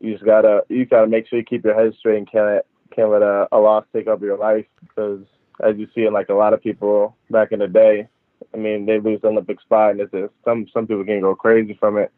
you 0.00 0.12
just 0.12 0.24
gotta 0.24 0.64
you 0.68 0.84
gotta 0.84 1.06
make 1.06 1.28
sure 1.28 1.38
you 1.38 1.44
keep 1.44 1.64
your 1.64 1.74
head 1.74 1.94
straight 1.96 2.18
and 2.18 2.30
can't 2.30 2.64
can't 2.90 3.10
let 3.10 3.22
a, 3.22 3.46
a 3.52 3.58
loss 3.58 3.84
take 3.92 4.08
up 4.08 4.20
your 4.20 4.36
life 4.36 4.66
because 4.80 5.20
as 5.62 5.76
you 5.76 5.86
see 5.94 6.06
in 6.06 6.12
like 6.12 6.28
a 6.28 6.34
lot 6.34 6.52
of 6.52 6.60
people 6.60 7.16
back 7.30 7.52
in 7.52 7.60
the 7.60 7.68
day, 7.68 8.08
I 8.52 8.56
mean 8.56 8.84
they 8.84 8.98
lose 8.98 9.20
the 9.20 9.28
Olympic 9.28 9.60
spot 9.60 9.92
and 9.92 10.00
it's 10.00 10.10
just, 10.10 10.32
some 10.44 10.66
some 10.74 10.88
people 10.88 11.04
can 11.04 11.20
go 11.20 11.36
crazy 11.36 11.76
from 11.78 11.98
it. 11.98 12.10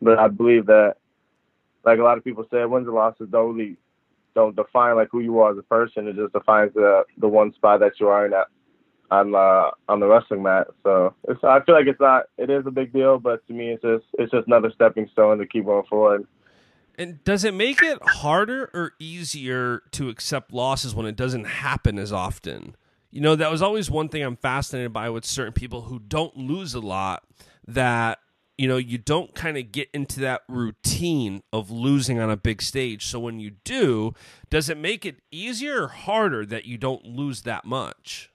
But 0.00 0.18
I 0.18 0.28
believe 0.28 0.66
that 0.66 0.96
like 1.84 1.98
a 1.98 2.02
lot 2.02 2.18
of 2.18 2.24
people 2.24 2.46
said, 2.50 2.66
wins 2.66 2.86
and 2.86 2.94
losses 2.94 3.28
don't 3.30 3.54
really 3.54 3.76
don't 4.34 4.56
define 4.56 4.96
like 4.96 5.08
who 5.10 5.20
you 5.20 5.40
are 5.40 5.52
as 5.52 5.58
a 5.58 5.62
person. 5.62 6.08
It 6.08 6.16
just 6.16 6.32
defines 6.32 6.72
the 6.74 7.04
the 7.18 7.28
one 7.28 7.52
spot 7.54 7.80
that 7.80 7.92
you 8.00 8.08
are 8.08 8.24
in 8.24 8.30
that 8.32 8.48
on 9.10 9.34
uh, 9.34 9.70
on 9.88 10.00
the 10.00 10.06
wrestling 10.06 10.42
mat. 10.42 10.68
So 10.82 11.14
it's, 11.28 11.42
I 11.44 11.60
feel 11.64 11.74
like 11.74 11.86
it's 11.86 12.00
not. 12.00 12.24
It 12.38 12.50
is 12.50 12.66
a 12.66 12.70
big 12.70 12.92
deal, 12.92 13.18
but 13.18 13.46
to 13.46 13.52
me, 13.52 13.70
it's 13.72 13.82
just 13.82 14.04
it's 14.14 14.32
just 14.32 14.46
another 14.46 14.72
stepping 14.74 15.08
stone 15.12 15.38
to 15.38 15.46
keep 15.46 15.66
going 15.66 15.86
forward. 15.88 16.26
And 16.98 17.22
does 17.24 17.44
it 17.44 17.54
make 17.54 17.82
it 17.82 17.98
harder 18.02 18.70
or 18.74 18.92
easier 18.98 19.82
to 19.92 20.08
accept 20.08 20.52
losses 20.52 20.94
when 20.94 21.06
it 21.06 21.16
doesn't 21.16 21.44
happen 21.44 21.98
as 21.98 22.12
often? 22.12 22.76
You 23.10 23.20
know, 23.20 23.36
that 23.36 23.50
was 23.50 23.62
always 23.62 23.90
one 23.90 24.08
thing 24.08 24.22
I'm 24.22 24.36
fascinated 24.36 24.92
by 24.92 25.10
with 25.10 25.24
certain 25.24 25.52
people 25.52 25.82
who 25.82 25.98
don't 25.98 26.36
lose 26.36 26.74
a 26.74 26.80
lot. 26.80 27.24
That 27.66 28.18
you 28.58 28.68
know, 28.68 28.76
you 28.76 28.98
don't 28.98 29.34
kind 29.34 29.56
of 29.56 29.72
get 29.72 29.88
into 29.92 30.20
that 30.20 30.42
routine 30.48 31.42
of 31.52 31.70
losing 31.70 32.18
on 32.18 32.30
a 32.30 32.36
big 32.36 32.62
stage. 32.62 33.06
So 33.06 33.18
when 33.18 33.40
you 33.40 33.52
do, 33.64 34.12
does 34.50 34.68
it 34.68 34.76
make 34.76 35.06
it 35.06 35.16
easier 35.30 35.84
or 35.84 35.88
harder 35.88 36.44
that 36.46 36.66
you 36.66 36.76
don't 36.76 37.04
lose 37.04 37.42
that 37.42 37.64
much? 37.64 38.30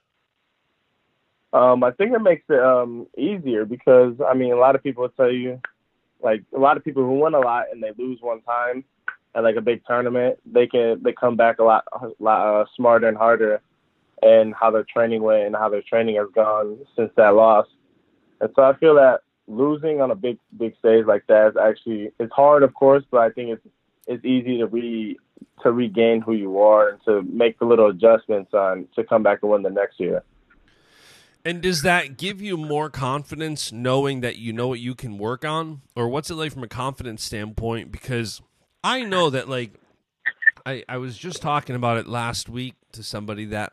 Um, 1.52 1.82
I 1.82 1.92
think 1.92 2.12
it 2.12 2.20
makes 2.20 2.44
it 2.48 2.60
um, 2.60 3.06
easier 3.16 3.64
because 3.64 4.14
I 4.26 4.34
mean, 4.34 4.52
a 4.52 4.56
lot 4.56 4.74
of 4.74 4.82
people 4.82 5.08
tell 5.08 5.32
you, 5.32 5.60
like 6.20 6.42
a 6.54 6.58
lot 6.58 6.76
of 6.76 6.84
people 6.84 7.04
who 7.04 7.20
win 7.20 7.34
a 7.34 7.40
lot 7.40 7.66
and 7.72 7.82
they 7.82 7.92
lose 7.96 8.18
one 8.20 8.42
time 8.42 8.84
at 9.34 9.44
like 9.44 9.56
a 9.56 9.60
big 9.60 9.82
tournament, 9.86 10.38
they 10.44 10.66
can 10.66 11.02
they 11.02 11.12
come 11.12 11.36
back 11.36 11.58
a 11.58 11.64
lot, 11.64 11.84
a 11.92 12.08
lot 12.18 12.60
uh, 12.60 12.64
smarter 12.76 13.08
and 13.08 13.16
harder, 13.16 13.62
and 14.20 14.54
how 14.54 14.70
their 14.70 14.84
training 14.84 15.22
went 15.22 15.46
and 15.46 15.56
how 15.56 15.68
their 15.68 15.82
training 15.82 16.16
has 16.16 16.28
gone 16.34 16.78
since 16.96 17.10
that 17.16 17.34
loss. 17.34 17.66
And 18.40 18.50
so 18.54 18.62
I 18.62 18.76
feel 18.76 18.94
that 18.96 19.20
losing 19.48 20.00
on 20.00 20.10
a 20.10 20.14
big 20.14 20.38
big 20.56 20.76
stage 20.78 21.06
like 21.06 21.26
that 21.26 21.48
is 21.48 21.56
actually 21.56 22.12
it's 22.20 22.32
hard, 22.32 22.62
of 22.62 22.74
course, 22.74 23.04
but 23.10 23.20
I 23.20 23.30
think 23.30 23.50
it's 23.50 23.66
it's 24.06 24.24
easy 24.24 24.58
to 24.58 24.66
re 24.66 25.18
to 25.62 25.72
regain 25.72 26.20
who 26.20 26.34
you 26.34 26.60
are 26.60 26.90
and 26.90 27.00
to 27.04 27.22
make 27.22 27.58
the 27.58 27.64
little 27.64 27.88
adjustments 27.88 28.54
on 28.54 28.86
to 28.94 29.04
come 29.04 29.22
back 29.22 29.40
and 29.42 29.50
win 29.50 29.62
the 29.62 29.70
next 29.70 29.98
year. 29.98 30.22
And 31.44 31.62
does 31.62 31.82
that 31.82 32.16
give 32.16 32.42
you 32.42 32.56
more 32.56 32.90
confidence 32.90 33.72
knowing 33.72 34.20
that 34.20 34.36
you 34.36 34.52
know 34.52 34.68
what 34.68 34.80
you 34.80 34.94
can 34.94 35.18
work 35.18 35.44
on? 35.44 35.82
Or 35.96 36.08
what's 36.08 36.30
it 36.30 36.34
like 36.34 36.52
from 36.52 36.64
a 36.64 36.68
confidence 36.68 37.22
standpoint? 37.22 37.90
Because 37.90 38.42
I 38.84 39.02
know 39.02 39.30
that, 39.30 39.48
like, 39.48 39.72
I, 40.66 40.84
I 40.88 40.98
was 40.98 41.16
just 41.16 41.40
talking 41.40 41.74
about 41.74 41.96
it 41.96 42.06
last 42.06 42.48
week 42.48 42.74
to 42.92 43.02
somebody 43.02 43.46
that 43.46 43.72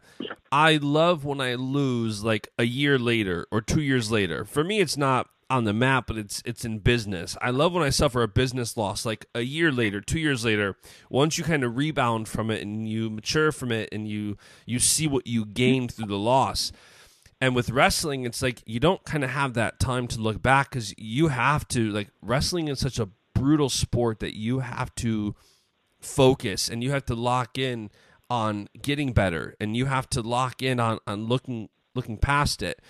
I 0.51 0.77
love 0.77 1.25
when 1.25 1.41
I 1.41 1.55
lose 1.55 2.23
like 2.23 2.49
a 2.57 2.63
year 2.63 2.97
later 2.97 3.45
or 3.51 3.61
two 3.61 3.81
years 3.81 4.11
later. 4.11 4.45
For 4.45 4.63
me, 4.63 4.79
it's 4.79 4.95
not 4.95 5.27
on 5.49 5.63
the 5.63 5.73
map, 5.73 6.07
but 6.07 6.17
it's 6.17 6.41
it's 6.45 6.65
in 6.65 6.79
business. 6.79 7.37
I 7.41 7.51
love 7.51 7.73
when 7.73 7.83
I 7.83 7.89
suffer 7.89 8.23
a 8.23 8.27
business 8.27 8.75
loss, 8.77 9.05
like 9.05 9.25
a 9.35 9.41
year 9.41 9.71
later, 9.71 10.01
two 10.01 10.19
years 10.19 10.43
later. 10.43 10.75
Once 11.09 11.37
you 11.37 11.43
kind 11.43 11.63
of 11.63 11.77
rebound 11.77 12.27
from 12.27 12.49
it 12.49 12.61
and 12.61 12.87
you 12.87 13.09
mature 13.09 13.51
from 13.51 13.71
it, 13.71 13.89
and 13.91 14.07
you 14.07 14.37
you 14.65 14.79
see 14.79 15.07
what 15.07 15.27
you 15.27 15.45
gained 15.45 15.91
through 15.91 16.07
the 16.07 16.17
loss. 16.17 16.71
And 17.41 17.53
with 17.55 17.69
wrestling, 17.69 18.25
it's 18.25 18.41
like 18.41 18.63
you 18.65 18.79
don't 18.79 19.03
kind 19.03 19.23
of 19.23 19.29
have 19.29 19.53
that 19.53 19.79
time 19.79 20.07
to 20.07 20.19
look 20.19 20.41
back 20.41 20.69
because 20.69 20.93
you 20.97 21.27
have 21.27 21.67
to 21.69 21.91
like 21.91 22.09
wrestling 22.21 22.67
is 22.69 22.79
such 22.79 22.97
a 22.97 23.09
brutal 23.33 23.69
sport 23.69 24.19
that 24.19 24.35
you 24.35 24.59
have 24.59 24.95
to 24.95 25.35
focus 25.99 26.69
and 26.69 26.83
you 26.83 26.91
have 26.91 27.05
to 27.05 27.15
lock 27.15 27.57
in 27.57 27.89
on 28.29 28.67
getting 28.81 29.13
better 29.13 29.55
and 29.59 29.75
you 29.75 29.85
have 29.85 30.09
to 30.09 30.21
lock 30.21 30.63
in 30.63 30.79
on, 30.79 30.97
on 31.05 31.25
looking 31.25 31.69
looking 31.93 32.17
past 32.17 32.63
it 32.63 32.81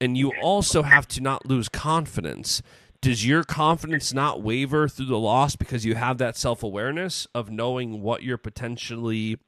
and 0.00 0.16
you 0.16 0.32
also 0.42 0.82
have 0.82 1.06
to 1.08 1.20
not 1.20 1.46
lose 1.46 1.68
confidence. 1.68 2.62
Does 3.00 3.26
your 3.26 3.44
confidence 3.44 4.12
not 4.12 4.42
waver 4.42 4.88
through 4.88 5.06
the 5.06 5.18
loss 5.18 5.54
because 5.54 5.84
you 5.84 5.94
have 5.94 6.18
that 6.18 6.36
self-awareness 6.36 7.26
of 7.34 7.50
knowing 7.50 8.02
what 8.02 8.22
you're 8.22 8.38
potentially 8.38 9.38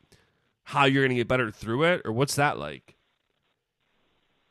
how 0.65 0.85
you're 0.85 1.03
going 1.03 1.11
to 1.11 1.17
get 1.17 1.29
better 1.29 1.51
through 1.51 1.85
it 1.85 2.03
or 2.05 2.13
what's 2.13 2.35
that 2.35 2.59
like? 2.59 2.95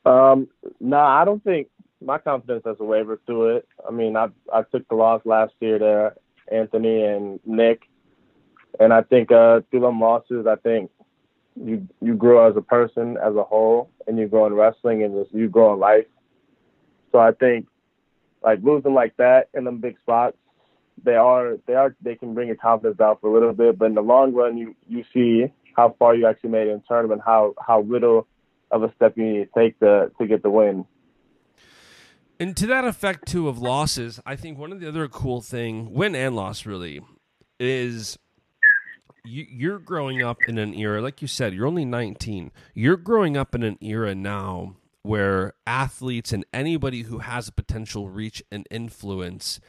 Um, 0.04 0.48
no, 0.80 0.96
nah, 0.96 1.22
I 1.22 1.24
don't 1.24 1.42
think 1.44 1.68
my 2.00 2.18
confidence 2.18 2.62
has 2.64 2.78
wavered 2.78 3.20
through 3.26 3.56
it. 3.56 3.68
I 3.86 3.92
mean, 3.92 4.16
I 4.16 4.28
I 4.52 4.62
took 4.62 4.88
the 4.88 4.94
loss 4.94 5.22
last 5.24 5.52
year 5.60 5.78
to 5.78 6.14
Anthony 6.50 7.04
and 7.04 7.40
Nick, 7.44 7.82
and 8.80 8.92
I 8.92 9.02
think 9.02 9.30
uh, 9.30 9.60
through 9.70 9.80
them 9.80 10.00
losses, 10.00 10.46
I 10.46 10.56
think 10.56 10.90
you 11.56 11.86
you 12.00 12.14
grow 12.14 12.48
as 12.48 12.56
a 12.56 12.62
person 12.62 13.16
as 13.16 13.34
a 13.36 13.42
whole, 13.42 13.90
and 14.08 14.18
you 14.18 14.26
grow 14.26 14.46
in 14.46 14.54
wrestling, 14.54 15.02
and 15.02 15.14
just 15.14 15.34
you 15.34 15.48
grow 15.48 15.74
in 15.74 15.78
life. 15.78 16.06
So 17.12 17.18
I 17.18 17.32
think 17.32 17.68
like 18.42 18.60
losing 18.62 18.94
like 18.94 19.16
that 19.18 19.48
in 19.54 19.64
them 19.64 19.78
big 19.78 19.98
spots, 20.00 20.36
they 21.04 21.14
are 21.14 21.56
they 21.66 21.74
are 21.74 21.94
they 22.02 22.16
can 22.16 22.34
bring 22.34 22.48
your 22.48 22.56
confidence 22.56 22.98
down 22.98 23.16
for 23.20 23.30
a 23.30 23.32
little 23.32 23.52
bit, 23.52 23.78
but 23.78 23.86
in 23.86 23.94
the 23.94 24.02
long 24.02 24.32
run, 24.32 24.56
you 24.56 24.74
you 24.88 25.04
see 25.12 25.52
how 25.76 25.94
far 25.98 26.14
you 26.14 26.26
actually 26.26 26.50
made 26.50 26.68
in 26.68 26.82
tournament, 26.88 27.22
how 27.24 27.54
how 27.64 27.82
little 27.82 28.26
of 28.70 28.82
a 28.82 28.92
step 28.94 29.16
you 29.16 29.24
need 29.24 29.48
to 29.52 29.60
take 29.60 29.78
to 29.80 30.10
to 30.18 30.26
get 30.26 30.42
the 30.42 30.50
win. 30.50 30.84
And 32.40 32.56
to 32.56 32.66
that 32.68 32.84
effect 32.84 33.26
too 33.26 33.48
of 33.48 33.58
losses, 33.58 34.20
I 34.24 34.36
think 34.36 34.58
one 34.58 34.70
of 34.70 34.80
the 34.80 34.88
other 34.88 35.08
cool 35.08 35.40
thing, 35.40 35.92
win 35.92 36.14
and 36.14 36.36
loss 36.36 36.66
really, 36.66 37.00
is 37.58 38.16
you, 39.28 39.46
you're 39.50 39.78
growing 39.78 40.22
up 40.22 40.38
in 40.48 40.58
an 40.58 40.74
era, 40.74 41.00
like 41.00 41.22
you 41.22 41.28
said, 41.28 41.54
you're 41.54 41.66
only 41.66 41.84
19. 41.84 42.50
You're 42.74 42.96
growing 42.96 43.36
up 43.36 43.54
in 43.54 43.62
an 43.62 43.78
era 43.80 44.14
now 44.14 44.76
where 45.02 45.54
athletes 45.66 46.32
and 46.32 46.44
anybody 46.52 47.02
who 47.02 47.18
has 47.18 47.48
a 47.48 47.52
potential 47.52 48.08
reach 48.08 48.42
and 48.50 48.66
influence 48.70 49.60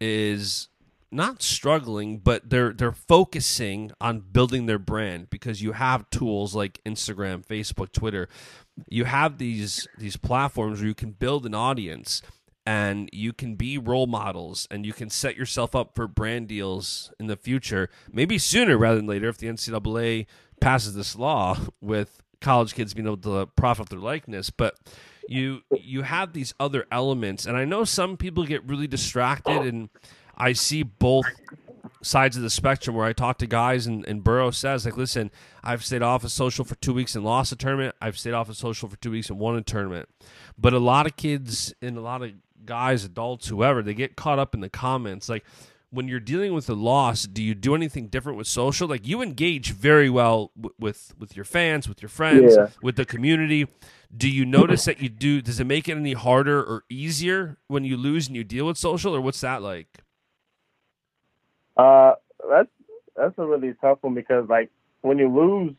is 0.00 0.68
not 1.10 1.42
struggling, 1.42 2.18
but 2.18 2.48
they're 2.48 2.72
they're 2.72 2.90
focusing 2.90 3.92
on 4.00 4.20
building 4.20 4.66
their 4.66 4.78
brand 4.78 5.28
because 5.30 5.62
you 5.62 5.72
have 5.72 6.08
tools 6.10 6.54
like 6.54 6.80
Instagram, 6.84 7.46
Facebook, 7.46 7.92
Twitter. 7.92 8.28
You 8.88 9.04
have 9.04 9.38
these 9.38 9.86
these 9.98 10.16
platforms 10.16 10.80
where 10.80 10.88
you 10.88 10.94
can 10.94 11.12
build 11.12 11.44
an 11.44 11.54
audience 11.54 12.22
and 12.64 13.08
you 13.12 13.32
can 13.32 13.54
be 13.56 13.78
role 13.78 14.06
models 14.06 14.68
and 14.70 14.86
you 14.86 14.92
can 14.92 15.10
set 15.10 15.36
yourself 15.36 15.74
up 15.74 15.94
for 15.94 16.06
brand 16.06 16.48
deals 16.48 17.12
in 17.18 17.26
the 17.26 17.36
future, 17.36 17.90
maybe 18.12 18.38
sooner 18.38 18.78
rather 18.78 18.96
than 18.96 19.06
later 19.06 19.28
if 19.28 19.38
the 19.38 19.48
NCAA 19.48 20.26
passes 20.60 20.94
this 20.94 21.16
law 21.16 21.58
with 21.80 22.22
college 22.40 22.74
kids 22.74 22.94
being 22.94 23.06
able 23.06 23.16
to 23.16 23.46
profit 23.56 23.88
their 23.88 23.98
likeness. 23.98 24.50
But 24.50 24.76
you 25.28 25.62
you 25.70 26.02
have 26.02 26.32
these 26.32 26.54
other 26.60 26.86
elements, 26.90 27.46
and 27.46 27.56
I 27.56 27.64
know 27.64 27.84
some 27.84 28.16
people 28.16 28.44
get 28.44 28.64
really 28.64 28.86
distracted 28.86 29.62
and 29.62 29.88
I 30.36 30.52
see 30.52 30.82
both 30.82 31.26
sides 32.02 32.36
of 32.36 32.42
the 32.42 32.50
spectrum 32.50 32.96
where 32.96 33.06
I 33.06 33.12
talk 33.12 33.38
to 33.38 33.46
guys 33.46 33.86
and, 33.86 34.06
and 34.06 34.22
Burroughs 34.24 34.58
says, 34.58 34.84
like, 34.84 34.96
listen, 34.96 35.30
I've 35.62 35.84
stayed 35.84 36.02
off 36.02 36.24
of 36.24 36.32
social 36.32 36.64
for 36.64 36.74
two 36.76 36.92
weeks 36.92 37.14
and 37.14 37.24
lost 37.24 37.52
a 37.52 37.56
tournament. 37.56 37.94
I've 38.00 38.18
stayed 38.18 38.34
off 38.34 38.48
of 38.48 38.56
social 38.56 38.88
for 38.88 38.96
two 38.96 39.10
weeks 39.10 39.30
and 39.30 39.38
won 39.38 39.56
a 39.56 39.62
tournament. 39.62 40.08
But 40.58 40.74
a 40.74 40.78
lot 40.78 41.06
of 41.06 41.16
kids 41.16 41.72
and 41.80 41.96
a 41.96 42.00
lot 42.00 42.22
of 42.22 42.32
guys, 42.64 43.04
adults, 43.04 43.48
whoever, 43.48 43.82
they 43.82 43.94
get 43.94 44.16
caught 44.16 44.38
up 44.38 44.54
in 44.54 44.60
the 44.60 44.68
comments. 44.68 45.28
Like, 45.28 45.44
when 45.92 46.08
you're 46.08 46.20
dealing 46.20 46.54
with 46.54 46.70
a 46.70 46.74
loss, 46.74 47.24
do 47.24 47.42
you 47.42 47.54
do 47.54 47.74
anything 47.74 48.08
different 48.08 48.38
with 48.38 48.46
social? 48.46 48.88
Like 48.88 49.06
you 49.06 49.20
engage 49.20 49.72
very 49.72 50.08
well 50.08 50.50
w- 50.56 50.74
with 50.78 51.14
with 51.18 51.36
your 51.36 51.44
fans, 51.44 51.86
with 51.86 52.00
your 52.00 52.08
friends, 52.08 52.56
yeah. 52.56 52.68
with 52.82 52.96
the 52.96 53.04
community. 53.04 53.68
Do 54.14 54.28
you 54.28 54.46
notice 54.46 54.86
that 54.86 55.00
you 55.00 55.10
do? 55.10 55.42
Does 55.42 55.60
it 55.60 55.66
make 55.66 55.88
it 55.88 55.96
any 55.96 56.14
harder 56.14 56.62
or 56.62 56.84
easier 56.88 57.58
when 57.68 57.84
you 57.84 57.98
lose 57.98 58.26
and 58.26 58.34
you 58.34 58.42
deal 58.42 58.66
with 58.66 58.78
social, 58.78 59.14
or 59.14 59.20
what's 59.20 59.42
that 59.42 59.60
like? 59.60 59.98
Uh, 61.76 62.14
that's 62.48 62.70
that's 63.14 63.34
a 63.36 63.44
really 63.44 63.74
tough 63.80 63.98
one 64.00 64.14
because 64.14 64.48
like 64.48 64.70
when 65.02 65.18
you 65.18 65.28
lose, 65.28 65.74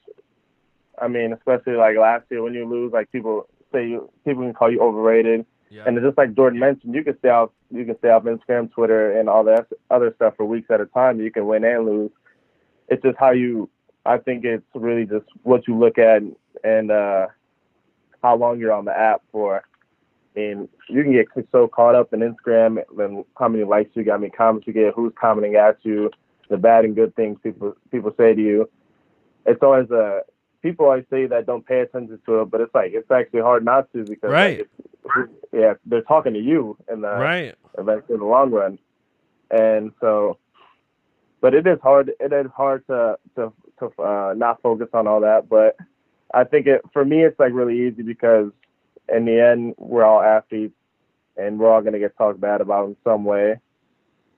I 0.99 1.07
mean, 1.07 1.33
especially 1.33 1.73
like 1.73 1.97
last 1.97 2.25
year 2.29 2.43
when 2.43 2.53
you 2.53 2.69
lose, 2.69 2.93
like 2.93 3.11
people 3.11 3.47
say 3.71 3.87
you 3.87 4.09
people 4.25 4.43
can 4.43 4.53
call 4.53 4.71
you 4.71 4.79
overrated, 4.79 5.45
yeah. 5.73 5.83
and 5.85 5.99
just 5.99 6.17
like 6.17 6.35
Jordan 6.35 6.59
mentioned, 6.59 6.93
you 6.93 7.03
can 7.03 7.17
stay 7.19 7.29
off 7.29 7.49
you 7.71 7.85
can 7.85 7.97
stay 7.97 8.09
off 8.09 8.23
Instagram, 8.23 8.71
Twitter, 8.71 9.19
and 9.19 9.27
all 9.27 9.43
that 9.45 9.67
other 9.89 10.13
stuff 10.15 10.35
for 10.37 10.45
weeks 10.45 10.69
at 10.69 10.81
a 10.81 10.85
time. 10.85 11.19
You 11.19 11.31
can 11.31 11.47
win 11.47 11.63
and 11.63 11.85
lose. 11.85 12.11
It's 12.89 13.01
just 13.01 13.17
how 13.17 13.31
you 13.31 13.69
I 14.05 14.17
think 14.17 14.45
it's 14.45 14.65
really 14.75 15.05
just 15.05 15.25
what 15.43 15.67
you 15.67 15.77
look 15.77 15.97
at 15.97 16.21
and 16.63 16.91
uh, 16.91 17.27
how 18.21 18.35
long 18.35 18.59
you're 18.59 18.73
on 18.73 18.85
the 18.85 18.97
app 18.97 19.21
for. 19.31 19.63
I 20.35 20.39
mean, 20.39 20.69
you 20.89 21.03
can 21.03 21.13
get 21.13 21.27
so 21.51 21.67
caught 21.67 21.95
up 21.95 22.11
in 22.13 22.19
Instagram 22.19 22.83
and 22.99 23.23
how 23.37 23.47
many 23.47 23.63
likes 23.63 23.91
you 23.93 24.03
get, 24.03 24.11
how 24.11 24.17
many 24.17 24.31
comments 24.31 24.65
you 24.67 24.73
get, 24.73 24.93
who's 24.95 25.13
commenting 25.19 25.55
at 25.55 25.77
you, 25.83 26.09
the 26.49 26.57
bad 26.57 26.85
and 26.85 26.95
good 26.95 27.15
things 27.15 27.39
people 27.43 27.75
people 27.91 28.13
say 28.17 28.33
to 28.33 28.41
you. 28.41 28.69
It's 29.45 29.61
always 29.61 29.89
a 29.91 29.97
uh, 29.97 30.19
people 30.61 30.85
always 30.85 31.05
say 31.09 31.27
that 31.27 31.45
don't 31.45 31.65
pay 31.65 31.81
attention 31.81 32.19
to 32.25 32.41
it, 32.41 32.45
but 32.49 32.61
it's 32.61 32.73
like 32.73 32.91
it's 32.93 33.11
actually 33.11 33.41
hard 33.41 33.63
not 33.63 33.91
to 33.93 34.03
because 34.03 34.31
right. 34.31 34.59
Like, 34.59 34.69
yeah, 35.51 35.73
they're 35.85 36.01
talking 36.01 36.33
to 36.33 36.39
you 36.39 36.77
in 36.91 37.01
the 37.01 37.09
right 37.09 37.55
eventually 37.77 38.15
in 38.15 38.19
the 38.19 38.25
long 38.25 38.51
run, 38.51 38.79
and 39.51 39.91
so. 39.99 40.37
But 41.41 41.53
it 41.53 41.67
is 41.67 41.77
hard. 41.83 42.11
It 42.21 42.31
is 42.31 42.51
hard 42.55 42.87
to 42.87 43.17
to 43.35 43.53
to 43.79 44.01
uh, 44.01 44.33
not 44.35 44.61
focus 44.61 44.87
on 44.93 45.07
all 45.07 45.21
that. 45.21 45.49
But 45.49 45.75
I 46.33 46.45
think 46.45 46.67
it 46.67 46.81
for 46.93 47.03
me, 47.03 47.23
it's 47.23 47.37
like 47.37 47.53
really 47.53 47.87
easy 47.87 48.01
because 48.01 48.51
in 49.13 49.25
the 49.25 49.41
end, 49.41 49.75
we're 49.77 50.05
all 50.05 50.21
athletes, 50.21 50.75
and 51.35 51.59
we're 51.59 51.69
all 51.69 51.81
gonna 51.81 51.99
get 51.99 52.17
talked 52.17 52.39
bad 52.39 52.61
about 52.61 52.87
in 52.87 52.95
some 53.03 53.25
way 53.25 53.59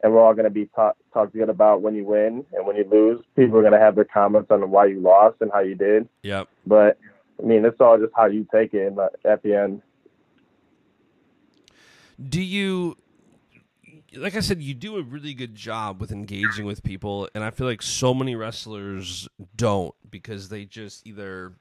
and 0.06 0.14
we're 0.14 0.24
all 0.24 0.36
going 0.36 0.46
to 0.46 0.52
be 0.52 0.68
talk, 0.68 0.96
talked 1.14 1.34
good 1.34 1.50
about 1.50 1.82
when 1.82 1.96
you 1.96 2.06
win 2.06 2.46
and 2.54 2.68
when 2.68 2.76
you 2.76 2.88
lose. 2.90 3.24
People 3.36 3.58
are 3.58 3.62
going 3.62 3.74
to 3.74 3.80
have 3.80 3.96
their 3.96 4.06
comments 4.06 4.52
on 4.52 4.70
why 4.70 4.86
you 4.86 5.00
lost 5.00 5.38
and 5.42 5.50
how 5.52 5.62
you 5.62 5.74
did. 5.74 6.08
Yep. 6.22 6.48
But 6.68 7.00
I 7.42 7.46
mean, 7.46 7.66
it's 7.66 7.82
all 7.82 7.98
just 7.98 8.14
how 8.16 8.28
you 8.28 8.46
take 8.54 8.76
it 8.76 8.94
at 9.26 9.42
the 9.42 9.56
end. 9.56 9.82
Do 12.22 12.42
you, 12.42 12.98
like 14.16 14.36
I 14.36 14.40
said, 14.40 14.62
you 14.62 14.74
do 14.74 14.98
a 14.98 15.04
really 15.04 15.34
good 15.34 15.56
job 15.56 16.00
with 16.00 16.12
engaging 16.12 16.66
with 16.66 16.84
people, 16.84 17.30
and 17.36 17.44
I 17.44 17.50
feel 17.50 17.68
like 17.68 17.82
so 17.82 18.14
many 18.14 18.36
wrestlers 18.36 19.28
don't 19.56 19.94
because 20.10 20.50
they 20.50 20.66
just 20.66 21.06
either. 21.06 21.54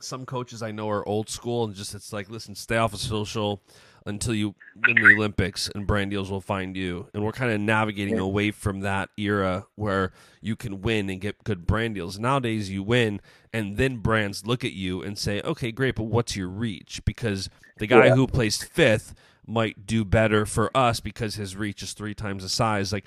Some 0.00 0.26
coaches 0.26 0.64
I 0.64 0.72
know 0.72 0.90
are 0.90 1.06
old 1.06 1.30
school 1.30 1.62
and 1.62 1.76
just 1.76 1.94
it's 1.94 2.12
like, 2.12 2.28
listen, 2.28 2.56
stay 2.56 2.76
off 2.76 2.92
of 2.92 2.98
social 2.98 3.62
until 4.06 4.34
you 4.34 4.54
win 4.84 4.96
the 4.96 5.14
Olympics 5.14 5.70
and 5.74 5.86
brand 5.86 6.10
deals 6.10 6.30
will 6.30 6.40
find 6.40 6.76
you. 6.76 7.08
And 7.14 7.24
we're 7.24 7.32
kind 7.32 7.52
of 7.52 7.60
navigating 7.60 8.18
away 8.18 8.50
from 8.50 8.80
that 8.80 9.10
era 9.16 9.66
where 9.76 10.12
you 10.40 10.56
can 10.56 10.80
win 10.82 11.08
and 11.08 11.20
get 11.20 11.44
good 11.44 11.66
brand 11.66 11.94
deals. 11.94 12.18
Nowadays, 12.18 12.70
you 12.70 12.82
win 12.82 13.20
and 13.52 13.76
then 13.76 13.98
brands 13.98 14.46
look 14.46 14.64
at 14.64 14.72
you 14.72 15.02
and 15.02 15.16
say, 15.16 15.40
okay, 15.42 15.70
great, 15.70 15.94
but 15.94 16.04
what's 16.04 16.34
your 16.34 16.48
reach? 16.48 17.00
Because 17.04 17.48
the 17.78 17.86
guy 17.86 18.06
yeah. 18.06 18.14
who 18.14 18.26
placed 18.26 18.64
fifth 18.64 19.14
might 19.46 19.86
do 19.86 20.04
better 20.04 20.46
for 20.46 20.74
us 20.76 21.00
because 21.00 21.34
his 21.34 21.56
reach 21.56 21.82
is 21.82 21.92
three 21.92 22.14
times 22.14 22.42
the 22.42 22.48
size. 22.48 22.92
Like, 22.92 23.06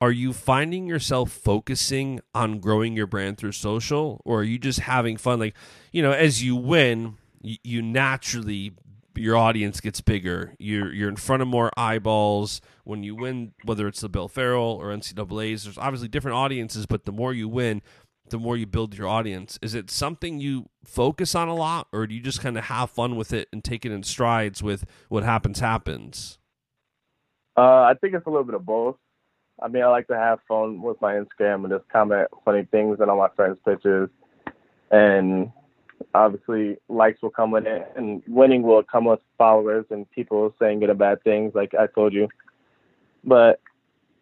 are 0.00 0.10
you 0.10 0.32
finding 0.32 0.86
yourself 0.86 1.30
focusing 1.30 2.20
on 2.34 2.58
growing 2.58 2.96
your 2.96 3.06
brand 3.06 3.36
through 3.38 3.52
social 3.52 4.20
or 4.24 4.40
are 4.40 4.44
you 4.44 4.58
just 4.58 4.80
having 4.80 5.16
fun? 5.16 5.38
Like, 5.38 5.54
you 5.92 6.02
know, 6.02 6.12
as 6.12 6.42
you 6.42 6.56
win, 6.56 7.16
you 7.42 7.82
naturally 7.82 8.72
your 9.16 9.36
audience 9.36 9.80
gets 9.80 10.00
bigger. 10.00 10.54
You're 10.58 10.92
you're 10.92 11.08
in 11.08 11.16
front 11.16 11.42
of 11.42 11.48
more 11.48 11.70
eyeballs 11.76 12.60
when 12.84 13.02
you 13.02 13.14
win, 13.14 13.52
whether 13.64 13.86
it's 13.86 14.00
the 14.00 14.08
Bill 14.08 14.28
Farrell 14.28 14.78
or 14.80 14.88
NCAA's. 14.88 15.64
There's 15.64 15.78
obviously 15.78 16.08
different 16.08 16.36
audiences, 16.36 16.86
but 16.86 17.04
the 17.04 17.12
more 17.12 17.32
you 17.32 17.48
win, 17.48 17.82
the 18.30 18.38
more 18.38 18.56
you 18.56 18.66
build 18.66 18.96
your 18.96 19.08
audience. 19.08 19.58
Is 19.62 19.74
it 19.74 19.90
something 19.90 20.40
you 20.40 20.68
focus 20.84 21.34
on 21.34 21.48
a 21.48 21.54
lot, 21.54 21.88
or 21.92 22.06
do 22.06 22.14
you 22.14 22.20
just 22.20 22.40
kind 22.40 22.56
of 22.56 22.64
have 22.64 22.90
fun 22.90 23.16
with 23.16 23.32
it 23.32 23.48
and 23.52 23.62
take 23.62 23.84
it 23.84 23.92
in 23.92 24.02
strides 24.02 24.62
with 24.62 24.84
what 25.08 25.22
happens 25.22 25.60
happens? 25.60 26.38
Uh, 27.56 27.82
I 27.82 27.94
think 28.00 28.14
it's 28.14 28.26
a 28.26 28.30
little 28.30 28.44
bit 28.44 28.54
of 28.54 28.64
both. 28.64 28.96
I 29.62 29.68
mean, 29.68 29.82
I 29.82 29.88
like 29.88 30.06
to 30.06 30.16
have 30.16 30.38
fun 30.48 30.80
with 30.80 31.00
my 31.00 31.14
Instagram 31.14 31.64
and 31.64 31.70
just 31.70 31.88
comment 31.90 32.28
funny 32.44 32.66
things 32.70 32.98
on 33.00 33.10
all 33.10 33.18
my 33.18 33.28
friends' 33.36 33.58
pictures, 33.64 34.08
and 34.90 35.52
obviously 36.14 36.76
likes 36.88 37.20
will 37.22 37.30
come 37.30 37.50
with 37.50 37.66
it 37.66 37.92
and 37.96 38.22
winning 38.26 38.62
will 38.62 38.82
come 38.82 39.04
with 39.04 39.20
followers 39.38 39.84
and 39.90 40.10
people 40.10 40.54
saying 40.58 40.80
good 40.80 40.90
and 40.90 40.98
bad 40.98 41.22
things 41.22 41.52
like 41.54 41.74
I 41.78 41.86
told 41.86 42.12
you. 42.12 42.28
But 43.22 43.60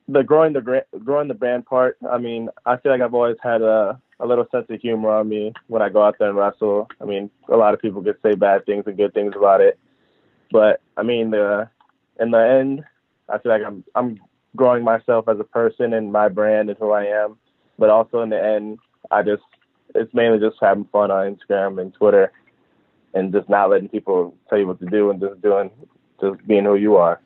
the 0.09 0.23
growing 0.23 0.53
the 0.53 0.85
growing 1.05 1.29
the 1.29 1.35
brand 1.35 1.67
part, 1.67 1.99
I 2.11 2.19
mean, 2.19 2.49
I 2.67 2.77
feel 2.79 2.93
like 2.93 3.01
I've 3.01 3.15
always 3.15 3.37
had 3.43 3.63
a 3.63 4.01
a 4.21 4.27
little 4.27 4.47
sense 4.51 4.67
of 4.69 4.81
humor 4.81 5.11
on 5.11 5.29
me 5.29 5.53
when 5.69 5.83
I 5.83 5.89
go 5.89 6.03
out 6.03 6.17
there 6.19 6.29
and 6.29 6.37
wrestle. 6.37 6.89
I 7.01 7.05
mean, 7.05 7.31
a 7.49 7.57
lot 7.57 7.75
of 7.75 7.81
people 7.81 8.03
could 8.03 8.17
say 8.23 8.35
bad 8.35 8.67
things 8.67 8.85
and 8.87 8.97
good 8.97 9.15
things 9.15 9.35
about 9.37 9.61
it, 9.61 9.79
but 10.51 10.81
I 10.97 11.03
mean, 11.03 11.31
the 11.31 11.69
in 12.21 12.31
the 12.31 12.39
end, 12.39 12.85
I 13.29 13.39
feel 13.39 13.53
like 13.53 13.63
I'm 13.65 13.85
I'm 13.95 14.19
growing 14.57 14.85
myself 14.85 15.29
as 15.29 15.39
a 15.39 15.45
person 15.45 15.93
and 15.93 16.13
my 16.13 16.29
brand 16.29 16.69
and 16.71 16.79
who 16.79 16.91
I 16.91 17.05
am. 17.05 17.37
But 17.79 17.91
also 17.91 18.23
in 18.23 18.31
the 18.31 18.43
end, 18.43 18.79
I 19.11 19.23
just 19.23 19.43
it's 19.95 20.13
mainly 20.13 20.39
just 20.39 20.57
having 20.61 20.85
fun 20.87 21.11
on 21.11 21.37
Instagram 21.37 21.81
and 21.81 21.95
Twitter, 21.95 22.33
and 23.15 23.33
just 23.33 23.49
not 23.49 23.71
letting 23.71 23.89
people 23.89 24.35
tell 24.49 24.59
you 24.59 24.67
what 24.67 24.81
to 24.81 24.87
do 24.87 25.11
and 25.11 25.21
just 25.21 25.41
doing, 25.41 25.71
just 26.21 26.47
being 26.47 26.65
who 26.65 26.77
you 26.77 26.97
are. 26.97 27.21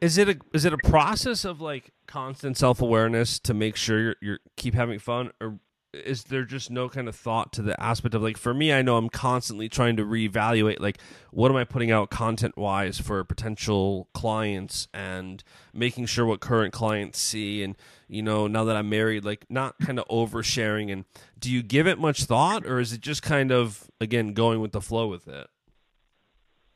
Is 0.00 0.16
it 0.16 0.28
a 0.28 0.38
is 0.52 0.64
it 0.64 0.72
a 0.72 0.78
process 0.78 1.44
of 1.44 1.60
like 1.60 1.90
constant 2.06 2.56
self 2.56 2.80
awareness 2.80 3.38
to 3.40 3.54
make 3.54 3.76
sure 3.76 4.00
you're, 4.00 4.16
you're 4.20 4.38
keep 4.56 4.74
having 4.74 4.98
fun, 4.98 5.32
or 5.40 5.58
is 6.04 6.24
there 6.24 6.44
just 6.44 6.70
no 6.70 6.88
kind 6.88 7.08
of 7.08 7.16
thought 7.16 7.52
to 7.52 7.62
the 7.62 7.80
aspect 7.82 8.14
of 8.14 8.22
like 8.22 8.36
for 8.36 8.54
me 8.54 8.72
i 8.72 8.82
know 8.82 8.96
i'm 8.96 9.08
constantly 9.08 9.68
trying 9.68 9.96
to 9.96 10.04
reevaluate 10.04 10.80
like 10.80 10.98
what 11.30 11.50
am 11.50 11.56
i 11.56 11.64
putting 11.64 11.90
out 11.90 12.10
content 12.10 12.56
wise 12.56 12.98
for 12.98 13.22
potential 13.24 14.08
clients 14.14 14.88
and 14.92 15.42
making 15.72 16.06
sure 16.06 16.24
what 16.26 16.40
current 16.40 16.72
clients 16.72 17.18
see 17.18 17.62
and 17.62 17.76
you 18.08 18.22
know 18.22 18.46
now 18.46 18.64
that 18.64 18.76
i'm 18.76 18.88
married 18.88 19.24
like 19.24 19.44
not 19.48 19.78
kind 19.80 19.98
of 19.98 20.06
oversharing 20.08 20.92
and 20.92 21.04
do 21.38 21.50
you 21.50 21.62
give 21.62 21.86
it 21.86 21.98
much 21.98 22.24
thought 22.24 22.66
or 22.66 22.80
is 22.80 22.92
it 22.92 23.00
just 23.00 23.22
kind 23.22 23.52
of 23.52 23.90
again 24.00 24.32
going 24.32 24.60
with 24.60 24.72
the 24.72 24.80
flow 24.80 25.06
with 25.06 25.28
it? 25.28 25.46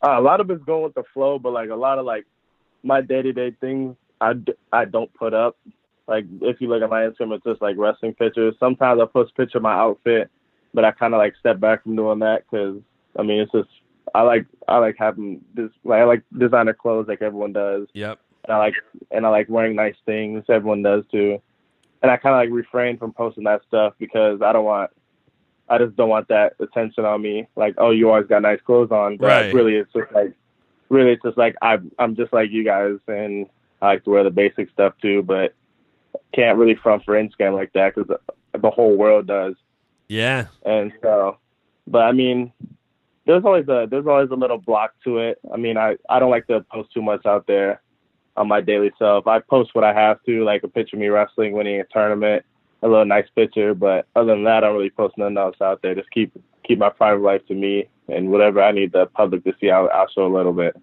Uh, 0.04 0.18
a 0.18 0.20
lot 0.20 0.40
of 0.40 0.50
it's 0.50 0.64
going 0.64 0.82
with 0.82 0.94
the 0.94 1.04
flow 1.14 1.38
but 1.38 1.52
like 1.52 1.70
a 1.70 1.74
lot 1.74 1.98
of 1.98 2.04
like 2.04 2.26
my 2.82 3.00
day-to-day 3.00 3.54
things 3.60 3.96
i, 4.20 4.32
I 4.72 4.84
don't 4.84 5.12
put 5.14 5.34
up 5.34 5.56
like 6.08 6.24
if 6.40 6.60
you 6.60 6.68
look 6.68 6.82
at 6.82 6.90
my 6.90 7.02
Instagram, 7.02 7.34
it's 7.34 7.44
just 7.44 7.62
like 7.62 7.76
wrestling 7.76 8.14
pictures. 8.14 8.54
Sometimes 8.58 9.00
I 9.00 9.06
post 9.06 9.32
a 9.32 9.34
picture 9.34 9.58
of 9.58 9.62
my 9.62 9.74
outfit, 9.74 10.30
but 10.74 10.84
I 10.84 10.90
kind 10.90 11.14
of 11.14 11.18
like 11.18 11.34
step 11.38 11.60
back 11.60 11.82
from 11.82 11.96
doing 11.96 12.20
that 12.20 12.44
because 12.50 12.80
I 13.18 13.22
mean 13.22 13.40
it's 13.40 13.52
just 13.52 13.68
I 14.14 14.22
like 14.22 14.46
I 14.68 14.78
like 14.78 14.96
having 14.98 15.40
this 15.54 15.70
like 15.84 16.00
I 16.00 16.04
like 16.04 16.22
designer 16.36 16.74
clothes 16.74 17.06
like 17.08 17.22
everyone 17.22 17.52
does. 17.52 17.88
Yep. 17.94 18.18
And 18.44 18.54
I 18.54 18.58
like 18.58 18.74
and 19.10 19.26
I 19.26 19.28
like 19.28 19.48
wearing 19.48 19.76
nice 19.76 19.96
things. 20.06 20.44
Everyone 20.48 20.82
does 20.82 21.04
too. 21.10 21.40
And 22.02 22.10
I 22.10 22.16
kind 22.16 22.34
of 22.34 22.38
like 22.38 22.50
refrain 22.50 22.98
from 22.98 23.12
posting 23.12 23.44
that 23.44 23.62
stuff 23.68 23.94
because 23.98 24.42
I 24.42 24.52
don't 24.52 24.64
want 24.64 24.90
I 25.68 25.78
just 25.78 25.96
don't 25.96 26.10
want 26.10 26.28
that 26.28 26.54
attention 26.60 27.06
on 27.06 27.22
me. 27.22 27.48
Like, 27.56 27.74
oh, 27.78 27.92
you 27.92 28.10
always 28.10 28.26
got 28.26 28.42
nice 28.42 28.60
clothes 28.60 28.90
on, 28.90 29.16
but 29.16 29.26
right. 29.26 29.54
really, 29.54 29.76
it's 29.76 29.92
just 29.92 30.12
like, 30.12 30.34
really, 30.90 31.12
it's 31.12 31.22
just 31.22 31.38
like 31.38 31.56
I'm 31.62 31.90
I'm 31.98 32.14
just 32.14 32.32
like 32.32 32.50
you 32.50 32.62
guys, 32.62 32.96
and 33.08 33.46
I 33.80 33.86
like 33.86 34.04
to 34.04 34.10
wear 34.10 34.24
the 34.24 34.30
basic 34.30 34.70
stuff 34.70 34.92
too. 35.00 35.22
But 35.22 35.54
can't 36.34 36.58
really 36.58 36.74
front 36.74 37.04
for 37.04 37.14
Instagram 37.14 37.54
like 37.54 37.72
that 37.72 37.94
because 37.94 38.08
the, 38.08 38.58
the 38.58 38.70
whole 38.70 38.96
world 38.96 39.26
does. 39.26 39.54
Yeah. 40.08 40.46
And 40.64 40.92
so, 41.02 41.38
but 41.86 42.02
I 42.02 42.12
mean, 42.12 42.52
there's 43.26 43.44
always 43.44 43.68
a 43.68 43.86
there's 43.90 44.06
always 44.06 44.30
a 44.30 44.34
little 44.34 44.58
block 44.58 44.94
to 45.04 45.18
it. 45.18 45.38
I 45.52 45.56
mean, 45.56 45.76
I 45.76 45.96
I 46.08 46.18
don't 46.18 46.30
like 46.30 46.46
to 46.48 46.60
post 46.72 46.92
too 46.92 47.02
much 47.02 47.24
out 47.26 47.46
there 47.46 47.80
on 48.36 48.48
my 48.48 48.60
daily 48.60 48.90
self. 48.98 49.26
I 49.26 49.40
post 49.40 49.74
what 49.74 49.84
I 49.84 49.92
have 49.92 50.22
to, 50.24 50.44
like 50.44 50.62
a 50.62 50.68
picture 50.68 50.96
of 50.96 51.00
me 51.00 51.08
wrestling, 51.08 51.52
winning 51.52 51.80
a 51.80 51.84
tournament, 51.84 52.44
a 52.82 52.88
little 52.88 53.04
nice 53.04 53.28
picture. 53.34 53.74
But 53.74 54.06
other 54.16 54.32
than 54.32 54.44
that, 54.44 54.64
I 54.64 54.66
don't 54.66 54.76
really 54.76 54.90
post 54.90 55.18
nothing 55.18 55.36
else 55.36 55.56
out 55.60 55.82
there. 55.82 55.94
Just 55.94 56.10
keep 56.10 56.32
keep 56.64 56.78
my 56.78 56.90
private 56.90 57.22
life 57.22 57.46
to 57.48 57.54
me, 57.54 57.88
and 58.08 58.30
whatever 58.30 58.62
I 58.62 58.72
need 58.72 58.92
the 58.92 59.06
public 59.06 59.44
to 59.44 59.54
see, 59.60 59.70
I'll, 59.70 59.88
I'll 59.92 60.08
show 60.08 60.26
a 60.26 60.34
little 60.34 60.52
bit. 60.52 60.76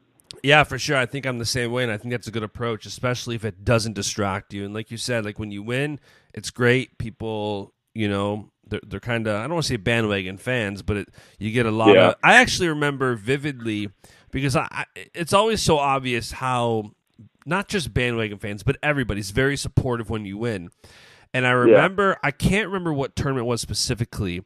Yeah, 0.44 0.64
for 0.64 0.78
sure. 0.80 0.98
I 0.98 1.06
think 1.06 1.26
I'm 1.26 1.40
the 1.40 1.46
same 1.46 1.72
way, 1.72 1.84
and 1.84 1.92
I 1.92 1.98
think 1.98 2.12
that's 2.12 2.28
a 2.28 2.32
good 2.32 2.44
approach, 2.44 2.86
especially 2.86 3.36
if 3.36 3.46
it 3.46 3.64
doesn't 3.64 3.94
distract 3.94 4.54
you. 4.54 4.66
And 4.66 4.74
like 4.74 4.92
you 4.92 4.98
said, 4.98 5.26
like 5.26 5.40
when 5.40 5.52
you 5.52 5.64
win, 5.64 6.00
it's 6.34 6.50
great. 6.50 6.98
People, 6.98 7.74
you 7.94 8.08
know, 8.08 8.52
they're, 8.68 8.82
they're 8.86 9.00
kind 9.00 9.28
of 9.28 9.36
I 9.36 9.42
don't 9.44 9.54
want 9.54 9.66
to 9.66 9.70
say 9.70 9.78
bandwagon 9.78 10.38
fans, 10.38 10.82
but 10.82 10.98
it, 10.98 11.10
you 11.38 11.52
get 11.52 11.66
a 11.66 11.72
lot 11.72 11.96
yeah. 11.96 12.10
of. 12.10 12.16
I 12.24 12.36
actually 12.36 12.70
remember 12.70 13.16
vividly 13.16 13.90
because 14.32 14.56
I, 14.56 14.68
I, 14.72 14.86
it's 15.14 15.34
always 15.34 15.62
so 15.62 15.78
obvious 15.78 16.32
how 16.32 16.92
not 17.46 17.68
just 17.68 17.94
bandwagon 17.94 18.38
fans, 18.38 18.64
but 18.64 18.78
everybody's 18.84 19.32
very 19.32 19.58
supportive 19.58 20.10
when 20.10 20.26
you 20.26 20.38
win. 20.38 20.70
And 21.34 21.46
I 21.46 21.52
remember, 21.52 22.10
yeah. 22.10 22.28
I 22.28 22.32
can't 22.32 22.68
remember 22.68 22.94
what 22.94 23.16
tournament 23.16 23.46
was 23.46 23.62
specifically, 23.62 24.44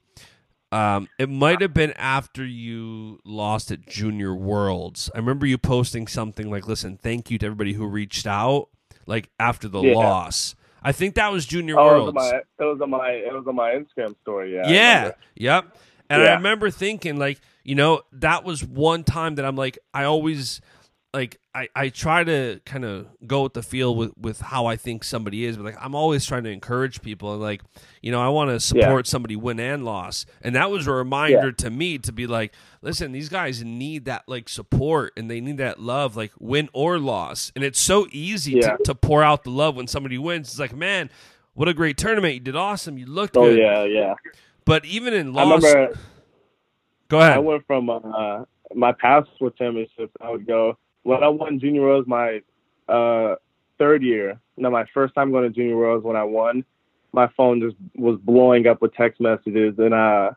um, 0.73 1.07
it 1.19 1.29
might 1.29 1.61
have 1.61 1.73
been 1.73 1.93
after 1.93 2.43
you 2.43 3.19
lost 3.23 3.69
at 3.69 3.85
Junior 3.85 4.33
Worlds. 4.33 5.11
I 5.13 5.19
remember 5.19 5.45
you 5.45 5.59
posting 5.59 6.07
something 6.07 6.49
like, 6.49 6.67
"Listen, 6.67 6.97
thank 6.97 7.29
you 7.29 7.37
to 7.37 7.45
everybody 7.45 7.73
who 7.73 7.85
reached 7.85 8.25
out." 8.25 8.69
Like 9.05 9.29
after 9.39 9.67
the 9.67 9.81
yeah. 9.81 9.93
loss, 9.93 10.55
I 10.81 10.91
think 10.91 11.13
that 11.15 11.31
was 11.31 11.45
Junior 11.45 11.79
oh, 11.79 11.85
Worlds. 11.85 12.09
It 12.09 12.15
was, 12.15 12.31
my, 12.31 12.37
it 12.37 12.67
was 12.67 12.81
on 12.81 12.89
my 12.89 13.09
it 13.09 13.33
was 13.33 13.47
on 13.47 13.55
my 13.55 13.71
Instagram 13.71 14.15
story. 14.21 14.55
Yeah. 14.55 14.67
Yeah. 14.67 15.11
Yep. 15.35 15.77
And 16.09 16.21
yeah. 16.21 16.29
I 16.29 16.35
remember 16.35 16.71
thinking, 16.71 17.17
like, 17.17 17.39
you 17.63 17.75
know, 17.75 18.01
that 18.13 18.43
was 18.43 18.63
one 18.63 19.03
time 19.03 19.35
that 19.35 19.45
I'm 19.45 19.55
like, 19.55 19.77
I 19.93 20.05
always 20.05 20.59
like 21.13 21.39
I, 21.53 21.69
I 21.75 21.89
try 21.89 22.23
to 22.23 22.59
kind 22.65 22.83
of 22.83 23.05
go 23.27 23.43
with 23.43 23.53
the 23.53 23.61
feel 23.61 23.95
with, 23.95 24.17
with 24.17 24.41
how 24.41 24.65
I 24.65 24.75
think 24.75 25.03
somebody 25.03 25.45
is, 25.45 25.57
but 25.57 25.65
like 25.65 25.77
I'm 25.79 25.93
always 25.93 26.25
trying 26.25 26.43
to 26.45 26.49
encourage 26.49 27.03
people 27.03 27.33
and 27.33 27.41
like, 27.41 27.61
you 28.01 28.11
know, 28.11 28.19
I 28.19 28.29
want 28.29 28.49
to 28.49 28.59
support 28.59 29.05
yeah. 29.05 29.09
somebody 29.09 29.35
win 29.35 29.59
and 29.59 29.85
loss. 29.85 30.25
And 30.41 30.55
that 30.55 30.71
was 30.71 30.87
a 30.87 30.91
reminder 30.91 31.47
yeah. 31.47 31.65
to 31.65 31.69
me 31.69 31.99
to 31.99 32.11
be 32.11 32.25
like, 32.25 32.53
listen, 32.81 33.11
these 33.11 33.29
guys 33.29 33.63
need 33.63 34.05
that 34.05 34.23
like 34.27 34.49
support 34.49 35.13
and 35.15 35.29
they 35.29 35.39
need 35.39 35.57
that 35.57 35.79
love, 35.79 36.17
like 36.17 36.31
win 36.39 36.67
or 36.73 36.97
loss. 36.97 37.51
And 37.55 37.63
it's 37.63 37.79
so 37.79 38.07
easy 38.11 38.53
yeah. 38.53 38.77
to, 38.77 38.83
to 38.85 38.95
pour 38.95 39.23
out 39.23 39.43
the 39.43 39.51
love 39.51 39.75
when 39.75 39.85
somebody 39.85 40.17
wins. 40.17 40.49
It's 40.49 40.59
like, 40.59 40.75
man, 40.75 41.11
what 41.53 41.67
a 41.67 41.75
great 41.75 41.97
tournament. 41.97 42.33
You 42.33 42.39
did 42.39 42.55
awesome. 42.55 42.97
You 42.97 43.05
looked 43.05 43.35
good. 43.35 43.43
oh, 43.43 43.53
good. 43.53 43.59
yeah, 43.59 43.83
yeah. 43.83 44.13
But 44.65 44.83
even 44.85 45.13
in 45.13 45.33
loss, 45.33 45.63
remember, 45.63 45.99
go 47.07 47.19
ahead. 47.19 47.33
I 47.33 47.39
went 47.39 47.67
from 47.67 47.91
uh, 47.91 48.45
my 48.73 48.93
past 48.93 49.29
with 49.39 49.55
championships. 49.57 50.13
I 50.19 50.31
would 50.31 50.47
go 50.47 50.77
when 51.03 51.23
I 51.23 51.27
won 51.27 51.59
Junior 51.59 51.81
Worlds 51.81 52.07
my 52.07 52.41
uh, 52.87 53.35
third 53.77 54.03
year. 54.03 54.39
No, 54.57 54.69
my 54.69 54.85
first 54.93 55.15
time 55.15 55.31
going 55.31 55.43
to 55.43 55.49
Junior 55.49 55.77
Worlds 55.77 56.03
when 56.03 56.15
I 56.15 56.23
won, 56.23 56.63
my 57.11 57.27
phone 57.35 57.61
just 57.61 57.75
was 57.95 58.19
blowing 58.19 58.67
up 58.67 58.81
with 58.81 58.93
text 58.93 59.21
messages. 59.21 59.77
And 59.77 59.93
uh, 59.93 60.31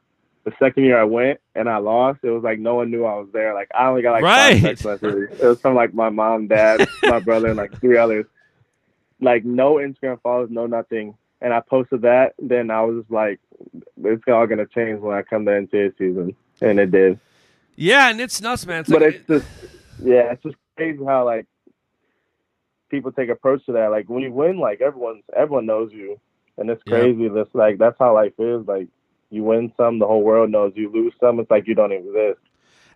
the 0.45 0.53
second 0.59 0.85
year 0.85 0.99
I 0.99 1.05
went 1.05 1.41
and 1.55 1.69
I 1.69 1.79
lost, 1.79 2.21
it 2.23 2.31
was 2.31 2.43
like 2.43 2.59
no 2.59 2.77
one 2.77 2.91
knew 2.91 3.05
I 3.05 3.15
was 3.15 3.29
there. 3.33 3.55
Like 3.55 3.69
I 3.75 3.89
only 3.89 4.03
got 4.03 4.13
like 4.13 4.23
right. 4.23 4.53
five 4.55 4.63
text 4.63 4.85
messages. 4.85 5.41
It 5.41 5.47
was 5.47 5.61
from 5.61 5.75
like 5.75 5.95
my 5.95 6.09
mom, 6.09 6.49
dad, 6.49 6.89
my 7.03 7.21
brother, 7.21 7.49
and 7.49 7.57
like 7.57 7.79
three 7.81 7.97
others. 7.97 8.27
Like 9.21 9.45
no 9.45 9.75
Instagram 9.75 10.21
followers, 10.23 10.51
no 10.51 10.67
nothing. 10.67 11.17
And 11.41 11.53
I 11.53 11.61
posted 11.61 12.03
that. 12.03 12.35
Then 12.39 12.71
I 12.71 12.83
was 12.83 13.03
just 13.03 13.11
like, 13.11 13.41
it's 14.03 14.23
all 14.29 14.47
gonna 14.47 14.67
change 14.67 15.01
when 15.01 15.17
I 15.17 15.23
come 15.23 15.45
to 15.47 15.51
NCAA 15.53 15.99
season, 15.99 16.37
and 16.61 16.81
it 16.81 16.91
did. 16.91 17.19
Yeah, 17.77 18.11
and 18.11 18.21
it's 18.21 18.41
nuts, 18.41 18.67
man. 18.67 18.81
It's 18.81 18.91
but 18.91 19.03
like, 19.03 19.15
it's 19.17 19.27
just 19.27 19.47
yeah, 20.03 20.33
it's 20.33 20.43
just 20.43 20.57
crazy 20.77 21.05
how 21.05 21.25
like 21.25 21.47
people 22.91 23.13
take 23.13 23.29
approach 23.29 23.65
to 23.67 23.73
that. 23.73 23.91
Like 23.91 24.09
when 24.09 24.23
you 24.23 24.33
win, 24.33 24.59
like 24.59 24.81
everyone's 24.81 25.25
everyone 25.37 25.67
knows 25.67 25.93
you, 25.93 26.21
and 26.57 26.71
it's 26.71 26.83
crazy. 26.85 27.25
Yeah. 27.25 27.31
That's 27.35 27.55
like 27.55 27.79
that's 27.79 27.97
how 27.99 28.15
life 28.15 28.35
is. 28.39 28.67
Like 28.67 28.89
you 29.31 29.45
win 29.45 29.73
some, 29.77 29.99
the 29.99 30.07
whole 30.07 30.23
world 30.23 30.51
knows. 30.51 30.73
You 30.77 30.91
lose 30.93 31.15
some, 31.21 31.41
it's 31.41 31.51
like 31.51 31.67
you 31.67 31.75
don't 31.75 31.93
exist. 31.93 32.41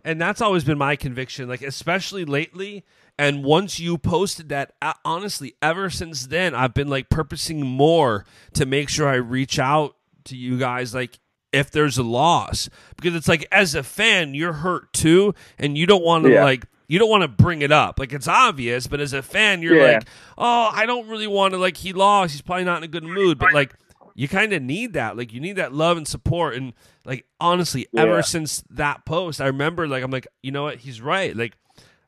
And 0.02 0.20
that's 0.20 0.40
always 0.40 0.64
been 0.64 0.78
my 0.78 0.96
conviction. 0.96 1.48
Like 1.48 1.62
especially 1.62 2.24
lately. 2.24 2.84
And 3.18 3.44
once 3.44 3.78
you 3.78 3.98
posted 3.98 4.48
that, 4.48 4.72
honestly, 5.04 5.54
ever 5.60 5.90
since 5.90 6.26
then, 6.26 6.54
I've 6.54 6.72
been 6.72 6.88
like 6.88 7.10
purposing 7.10 7.66
more 7.66 8.24
to 8.54 8.64
make 8.64 8.88
sure 8.88 9.06
I 9.06 9.16
reach 9.16 9.58
out 9.58 9.96
to 10.24 10.36
you 10.36 10.58
guys. 10.58 10.94
Like 10.94 11.18
if 11.52 11.70
there's 11.70 11.98
a 11.98 12.02
loss 12.02 12.68
because 12.96 13.14
it's 13.14 13.28
like 13.28 13.46
as 13.50 13.74
a 13.74 13.82
fan 13.82 14.34
you're 14.34 14.52
hurt 14.52 14.92
too 14.92 15.34
and 15.58 15.76
you 15.76 15.86
don't 15.86 16.04
want 16.04 16.24
to 16.24 16.30
yeah. 16.30 16.44
like 16.44 16.64
you 16.90 16.98
don't 16.98 17.08
want 17.08 17.22
to 17.22 17.28
bring 17.28 17.62
it 17.62 17.70
up. 17.70 18.00
Like 18.00 18.12
it's 18.12 18.26
obvious, 18.26 18.88
but 18.88 18.98
as 18.98 19.12
a 19.12 19.22
fan, 19.22 19.62
you're 19.62 19.76
yeah. 19.76 19.92
like, 19.92 20.08
oh, 20.36 20.70
I 20.72 20.86
don't 20.86 21.06
really 21.06 21.28
want 21.28 21.54
to. 21.54 21.58
Like 21.58 21.76
he 21.76 21.92
lost, 21.92 22.32
he's 22.32 22.42
probably 22.42 22.64
not 22.64 22.78
in 22.78 22.82
a 22.82 22.88
good 22.88 23.04
mood. 23.04 23.38
But 23.38 23.52
like 23.52 23.72
you 24.16 24.26
kind 24.26 24.52
of 24.52 24.60
need 24.60 24.94
that. 24.94 25.16
Like 25.16 25.32
you 25.32 25.38
need 25.38 25.54
that 25.54 25.72
love 25.72 25.96
and 25.96 26.08
support. 26.08 26.56
And 26.56 26.72
like 27.04 27.26
honestly, 27.38 27.86
yeah. 27.92 28.02
ever 28.02 28.22
since 28.24 28.64
that 28.70 29.04
post, 29.04 29.40
I 29.40 29.46
remember 29.46 29.86
like 29.86 30.02
I'm 30.02 30.10
like, 30.10 30.26
you 30.42 30.50
know 30.50 30.64
what? 30.64 30.78
He's 30.78 31.00
right. 31.00 31.36
Like 31.36 31.56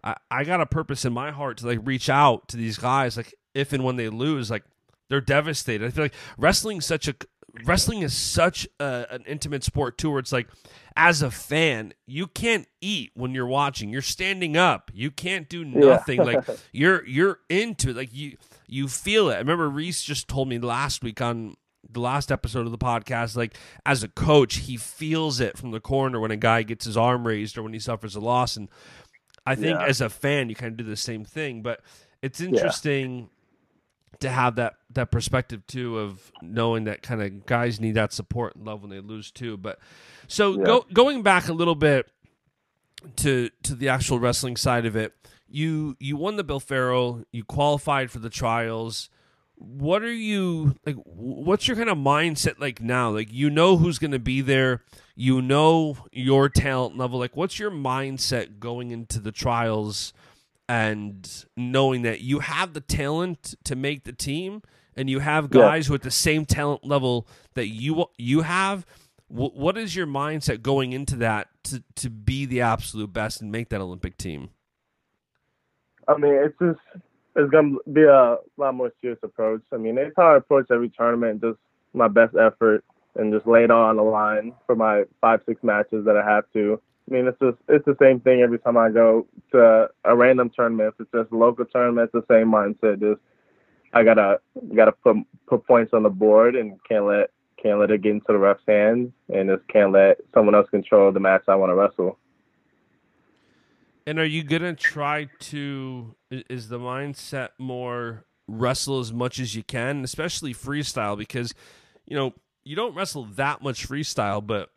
I, 0.03 0.17
I 0.33 0.43
got 0.43 0.61
a 0.61 0.67
purpose 0.67 1.05
in 1.05 1.13
my 1.13 1.31
heart 1.31 1.59
to 1.59 1.67
like 1.69 1.79
reach 1.85 2.09
out 2.09 2.49
to 2.49 2.57
these 2.57 2.77
guys. 2.77 3.17
Like 3.17 3.33
if 3.55 3.73
and 3.73 3.85
when 3.85 3.95
they 3.95 4.09
lose, 4.09 4.51
like 4.51 4.65
they're 5.09 5.21
devastated. 5.21 5.87
I 5.87 5.91
feel 5.91 6.07
like 6.07 6.15
wrestling's 6.37 6.87
such 6.87 7.07
a 7.07 7.15
wrestling 7.65 8.03
is 8.03 8.15
such 8.15 8.67
a, 8.81 9.07
an 9.11 9.25
intimate 9.27 9.65
sport 9.65 9.99
too 9.99 10.11
where 10.11 10.19
it's 10.19 10.33
like 10.33 10.49
as 10.97 11.23
a 11.23 11.31
fan 11.31 11.93
you 12.07 12.27
can't 12.27 12.67
eat 12.81 13.13
when 13.15 13.35
you're 13.35 13.47
watching. 13.47 13.91
You're 13.91 14.03
standing 14.03 14.57
up. 14.57 14.91
You 14.95 15.11
can't 15.11 15.49
do 15.49 15.65
nothing. 15.65 16.19
Yeah. 16.19 16.25
like 16.25 16.45
you're 16.73 17.07
you're 17.07 17.39
into 17.49 17.91
it. 17.91 17.97
Like 17.97 18.15
you 18.15 18.37
you 18.67 18.89
feel 18.89 19.29
it. 19.31 19.35
I 19.35 19.39
remember 19.39 19.69
reese 19.69 20.03
just 20.03 20.29
told 20.29 20.49
me 20.49 20.59
last 20.59 21.03
week 21.03 21.21
on 21.21 21.57
the 21.91 22.01
last 22.01 22.33
episode 22.33 22.65
of 22.65 22.71
the 22.71 22.79
podcast 22.79 23.37
like 23.37 23.57
as 23.85 24.05
a 24.05 24.09
coach 24.09 24.57
he 24.57 24.77
feels 24.77 25.41
it 25.41 25.59
from 25.59 25.73
the 25.73 25.81
corner 25.81 26.21
when 26.21 26.31
a 26.31 26.37
guy 26.37 26.63
gets 26.63 26.85
his 26.85 26.97
arm 26.97 27.27
raised 27.27 27.59
or 27.59 27.63
when 27.63 27.73
he 27.73 27.79
suffers 27.79 28.17
a 28.17 28.21
loss. 28.21 28.57
And 28.57 28.69
i 29.45 29.55
think 29.55 29.79
yeah. 29.79 29.87
as 29.87 30.01
a 30.01 30.09
fan 30.09 30.49
you 30.49 30.55
kind 30.55 30.73
of 30.73 30.77
do 30.79 30.85
the 30.85 30.97
same 30.97 31.25
thing. 31.25 31.63
But 31.63 31.81
it's 32.23 32.41
interesting 32.41 33.29
to 34.21 34.31
have 34.31 34.57
that 34.57 34.75
that 34.91 35.11
perspective 35.11 35.67
too 35.67 35.99
of 35.99 36.33
knowing 36.43 36.85
that 36.85 37.03
kind 37.03 37.23
of 37.23 37.47
guys 37.47 37.81
need 37.81 37.95
that 37.95 38.13
support 38.13 38.55
and 38.57 38.67
love 38.67 38.83
when 38.83 38.91
they 38.91 39.01
lose 39.01 39.31
too. 39.31 39.57
But 39.57 39.79
so 40.29 40.59
yeah. 40.59 40.65
go, 40.65 40.87
going 40.93 41.23
back 41.23 41.49
a 41.49 41.53
little 41.53 41.75
bit 41.75 42.11
to 43.17 43.51
to 43.65 43.75
the 43.75 43.89
actual 43.89 44.19
wrestling 44.19 44.57
side 44.57 44.87
of 44.87 44.97
it, 44.97 45.15
you 45.49 45.97
you 45.99 46.17
won 46.17 46.37
the 46.37 46.45
Bill 46.45 46.61
Farrell, 46.61 47.25
you 47.33 47.45
qualified 47.45 48.11
for 48.11 48.19
the 48.19 48.31
trials. 48.31 49.11
What 49.57 50.03
are 50.03 50.13
you 50.13 50.77
like? 50.85 50.97
What's 51.05 51.69
your 51.69 51.77
kind 51.77 51.89
of 51.89 51.99
mindset 51.99 52.59
like 52.59 52.81
now? 52.81 53.11
Like 53.11 53.33
you 53.33 53.51
know 53.51 53.77
who's 53.77 53.99
going 53.99 54.11
to 54.13 54.19
be 54.19 54.41
there, 54.41 54.83
you 55.15 55.41
know 55.41 55.97
your 56.11 56.49
talent 56.49 56.97
level. 56.97 57.19
Like 57.19 57.37
what's 57.37 57.59
your 57.59 57.71
mindset 57.71 58.59
going 58.59 58.91
into 58.91 59.21
the 59.21 59.33
trials? 59.33 60.13
And 60.69 61.45
knowing 61.57 62.03
that 62.03 62.21
you 62.21 62.41
have 62.41 62.73
the 62.73 62.81
talent 62.81 63.55
to 63.65 63.77
make 63.77 64.05
the 64.05 64.13
team 64.13 64.63
and 64.97 65.09
you 65.09 65.19
have 65.19 65.51
guys 65.51 65.89
yeah. 65.89 65.93
with 65.93 66.03
the 66.03 66.11
same 66.11 66.45
talent 66.45 66.85
level 66.85 67.27
that 67.55 67.69
you 67.69 68.07
you 68.19 68.43
have 68.43 68.87
what 69.29 69.79
is 69.79 69.97
your 69.97 70.07
mindset 70.07 70.61
going 70.61 70.93
into 70.93 71.17
that 71.17 71.49
to, 71.65 71.83
to 71.97 72.11
be 72.11 72.45
the 72.45 72.61
absolute 72.61 73.15
best 73.15 73.41
and 73.41 73.51
make 73.51 73.71
that 73.71 73.81
Olympic 73.81 74.19
team? 74.19 74.51
I 76.07 76.19
mean, 76.19 76.35
it's 76.35 76.59
just 76.61 76.81
it's 77.35 77.51
gonna 77.51 77.77
be 77.91 78.03
a 78.03 78.37
lot 78.59 78.75
more 78.75 78.93
serious 79.01 79.19
approach. 79.23 79.63
I 79.73 79.79
mean, 79.79 79.97
it's 79.97 80.15
how 80.19 80.35
I 80.35 80.37
approach 80.37 80.67
every 80.71 80.91
tournament, 80.91 81.41
just 81.41 81.59
my 81.95 82.09
best 82.09 82.35
effort 82.37 82.85
and 83.15 83.33
just 83.33 83.47
lay 83.47 83.65
it 83.65 83.71
all 83.71 83.85
on 83.85 83.97
the 83.97 84.03
line 84.03 84.53
for 84.67 84.75
my 84.75 85.05
five 85.21 85.41
six 85.47 85.63
matches 85.63 86.05
that 86.05 86.17
I 86.17 86.29
have 86.29 86.45
to. 86.53 86.81
I 87.09 87.15
mean, 87.15 87.27
it's 87.27 87.39
just 87.41 87.59
it's 87.69 87.85
the 87.85 87.97
same 88.01 88.21
thing 88.21 88.41
every 88.41 88.59
time 88.59 88.77
I 88.77 88.91
go 88.91 89.27
to 89.53 89.89
a 90.05 90.17
random 90.17 90.51
tournament. 90.55 90.95
If 90.95 91.07
it's 91.07 91.13
just 91.13 91.33
local 91.33 91.65
tournament, 91.65 92.11
it's 92.13 92.27
the 92.27 92.35
same 92.35 92.49
mindset. 92.49 93.01
Just 93.01 93.21
I 93.93 94.05
gotta 94.05 94.41
gotta 94.75 94.93
put 94.93 95.17
put 95.47 95.67
points 95.67 95.93
on 95.93 96.05
the 96.05 96.11
board 96.11 96.57
and 96.57 96.79
can't 96.89 97.07
let 97.07 97.31
can't 97.63 97.79
let 97.79 97.91
it 97.91 98.03
get 98.03 98.13
into 98.13 98.27
the 98.29 98.39
ref's 98.39 98.63
hands 98.67 99.13
and 99.33 99.49
just 99.49 99.67
can't 99.69 99.93
let 99.93 100.19
someone 100.35 100.55
else 100.55 100.69
control 100.71 101.13
the 101.13 101.21
match 101.21 101.45
I 101.49 101.55
want 101.55 101.71
to 101.71 101.75
wrestle. 101.75 102.19
And 104.07 104.19
are 104.19 104.25
you 104.25 104.43
gonna 104.43 104.75
try 104.75 105.29
to? 105.41 106.15
Is 106.31 106.69
the 106.69 106.79
mindset 106.79 107.51
more 107.59 108.25
wrestle 108.49 109.01
as 109.01 109.13
much 109.13 109.39
as 109.39 109.55
you 109.55 109.63
can, 109.63 110.03
especially 110.03 110.55
freestyle? 110.55 111.17
Because 111.17 111.55
you 112.07 112.17
know 112.17 112.33
you 112.65 112.75
don't 112.77 112.95
wrestle 112.95 113.25
that 113.37 113.63
much 113.63 113.89
freestyle, 113.89 114.45
but 114.45 114.71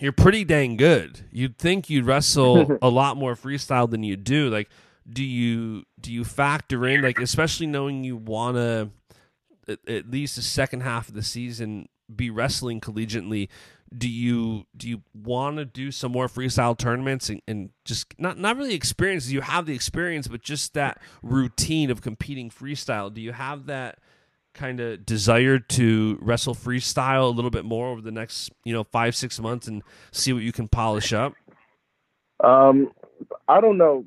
you're 0.00 0.12
pretty 0.12 0.44
dang 0.44 0.76
good. 0.76 1.20
You'd 1.30 1.58
think 1.58 1.90
you'd 1.90 2.06
wrestle 2.06 2.78
a 2.82 2.88
lot 2.88 3.16
more 3.16 3.34
freestyle 3.34 3.90
than 3.90 4.02
you 4.02 4.16
do. 4.16 4.48
Like, 4.48 4.68
do 5.10 5.22
you 5.22 5.84
do 6.00 6.12
you 6.12 6.24
factor 6.24 6.86
in 6.86 7.02
like, 7.02 7.20
especially 7.20 7.66
knowing 7.66 8.04
you 8.04 8.16
want 8.16 8.56
to 8.56 8.90
at, 9.68 9.88
at 9.88 10.10
least 10.10 10.36
the 10.36 10.42
second 10.42 10.80
half 10.80 11.08
of 11.08 11.14
the 11.14 11.22
season 11.22 11.88
be 12.14 12.30
wrestling 12.30 12.80
collegiately? 12.80 13.48
Do 13.96 14.08
you 14.08 14.64
do 14.74 14.88
you 14.88 15.02
want 15.14 15.58
to 15.58 15.66
do 15.66 15.90
some 15.90 16.12
more 16.12 16.26
freestyle 16.26 16.76
tournaments 16.76 17.28
and, 17.28 17.42
and 17.46 17.70
just 17.84 18.18
not 18.18 18.38
not 18.38 18.56
really 18.56 18.74
experience? 18.74 19.30
You 19.30 19.42
have 19.42 19.66
the 19.66 19.74
experience, 19.74 20.28
but 20.28 20.42
just 20.42 20.72
that 20.74 21.00
routine 21.22 21.90
of 21.90 22.00
competing 22.00 22.48
freestyle. 22.48 23.12
Do 23.12 23.20
you 23.20 23.32
have 23.32 23.66
that? 23.66 23.98
Kind 24.54 24.80
of 24.80 25.04
desire 25.06 25.58
to 25.58 26.18
wrestle 26.20 26.54
freestyle 26.54 27.24
a 27.24 27.34
little 27.34 27.50
bit 27.50 27.64
more 27.64 27.88
over 27.88 28.00
the 28.00 28.10
next 28.10 28.50
you 28.64 28.72
know 28.72 28.84
five 28.84 29.16
six 29.16 29.40
months 29.40 29.66
and 29.66 29.82
see 30.10 30.32
what 30.32 30.42
you 30.42 30.52
can 30.52 30.68
polish 30.68 31.12
up? 31.12 31.34
Um, 32.42 32.92
I 33.48 33.60
don't 33.60 33.78
know 33.78 34.04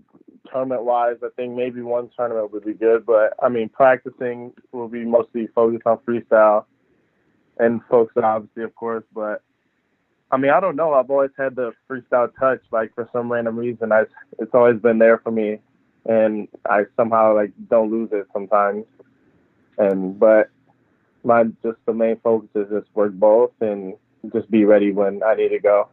tournament 0.52 0.84
wise. 0.84 1.18
I 1.24 1.30
think 1.36 1.56
maybe 1.56 1.82
one 1.82 2.10
tournament 2.16 2.52
would 2.52 2.66
be 2.66 2.74
good, 2.74 3.06
but 3.06 3.34
I 3.42 3.50
mean 3.50 3.70
practicing 3.70 4.54
will 4.72 4.88
be 4.88 5.04
mostly 5.04 5.48
focused 5.48 5.86
on 5.86 5.98
freestyle 6.00 6.66
and 7.58 7.82
folks 7.90 8.14
obviously 8.22 8.64
of 8.64 8.76
course, 8.76 9.04
but. 9.14 9.42
I 10.32 10.38
mean, 10.38 10.50
I 10.50 10.60
don't 10.60 10.76
know. 10.76 10.92
I've 10.96 11.10
always 11.12 11.30
had 11.38 11.56
the 11.56 11.72
freestyle 11.88 12.30
touch. 12.38 12.60
Like 12.72 12.94
for 12.96 13.08
some 13.14 13.32
random 13.32 13.58
reason, 13.58 13.92
I 13.92 14.06
it's 14.40 14.54
always 14.56 14.82
been 14.82 14.98
there 14.98 15.20
for 15.20 15.30
me, 15.32 15.60
and 16.06 16.48
I 16.68 16.86
somehow 16.98 17.36
like 17.36 17.52
don't 17.70 17.92
lose 17.92 18.10
it 18.12 18.26
sometimes 18.34 18.86
and 19.78 20.20
but 20.20 20.50
my 21.24 21.44
just 21.64 21.78
the 21.86 21.94
main 21.94 22.18
focus 22.24 22.50
is 22.56 22.68
just 22.70 22.88
work 22.96 23.14
both 23.14 23.52
and 23.62 23.96
just 24.34 24.50
be 24.50 24.66
ready 24.66 24.92
when 24.92 25.22
I 25.24 25.36
need 25.36 25.50
to 25.50 25.60
go. 25.60 25.90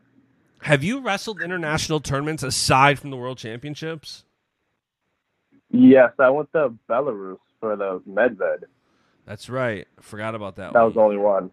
Have 0.63 0.85
you 0.85 1.01
wrestled 1.01 1.43
international 1.43 2.01
tournaments 2.01 2.43
aside 2.43 2.99
from 2.99 3.11
the 3.11 3.17
World 3.17 3.39
Championships? 3.39 4.25
Yes, 5.71 6.13
I 6.19 6.31
went 6.31 6.53
to 6.53 6.75
Belarus 6.89 7.39
for 7.59 7.77
the 7.77 8.01
Medved. 8.09 8.65
That's 9.27 9.49
right. 9.49 9.89
Forgot 10.01 10.35
about 10.35 10.57
that. 10.57 10.73
That 10.73 10.81
one. 10.81 10.87
was 10.87 10.95
the 10.95 11.01
only 11.01 11.17
one. 11.17 11.51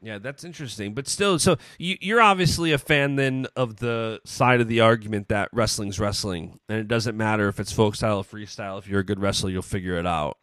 Yeah, 0.00 0.18
that's 0.18 0.44
interesting. 0.44 0.92
But 0.92 1.08
still, 1.08 1.38
so 1.38 1.56
you, 1.78 1.96
you're 2.00 2.20
obviously 2.20 2.72
a 2.72 2.78
fan 2.78 3.16
then 3.16 3.46
of 3.56 3.76
the 3.76 4.20
side 4.24 4.60
of 4.60 4.68
the 4.68 4.80
argument 4.80 5.28
that 5.28 5.48
wrestling's 5.52 5.98
wrestling, 5.98 6.60
and 6.68 6.78
it 6.78 6.88
doesn't 6.88 7.16
matter 7.16 7.48
if 7.48 7.58
it's 7.58 7.72
folk 7.72 7.96
style 7.96 8.18
or 8.18 8.24
freestyle. 8.24 8.78
If 8.78 8.86
you're 8.86 9.00
a 9.00 9.04
good 9.04 9.18
wrestler, 9.18 9.50
you'll 9.50 9.62
figure 9.62 9.96
it 9.96 10.06
out. 10.06 10.36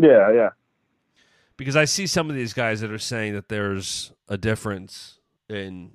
Yeah, 0.00 0.32
yeah. 0.32 0.50
Because 1.56 1.76
I 1.76 1.86
see 1.86 2.06
some 2.06 2.28
of 2.28 2.36
these 2.36 2.52
guys 2.52 2.80
that 2.80 2.90
are 2.90 2.98
saying 2.98 3.34
that 3.34 3.48
there's 3.48 4.12
a 4.28 4.36
difference 4.36 5.18
in, 5.48 5.92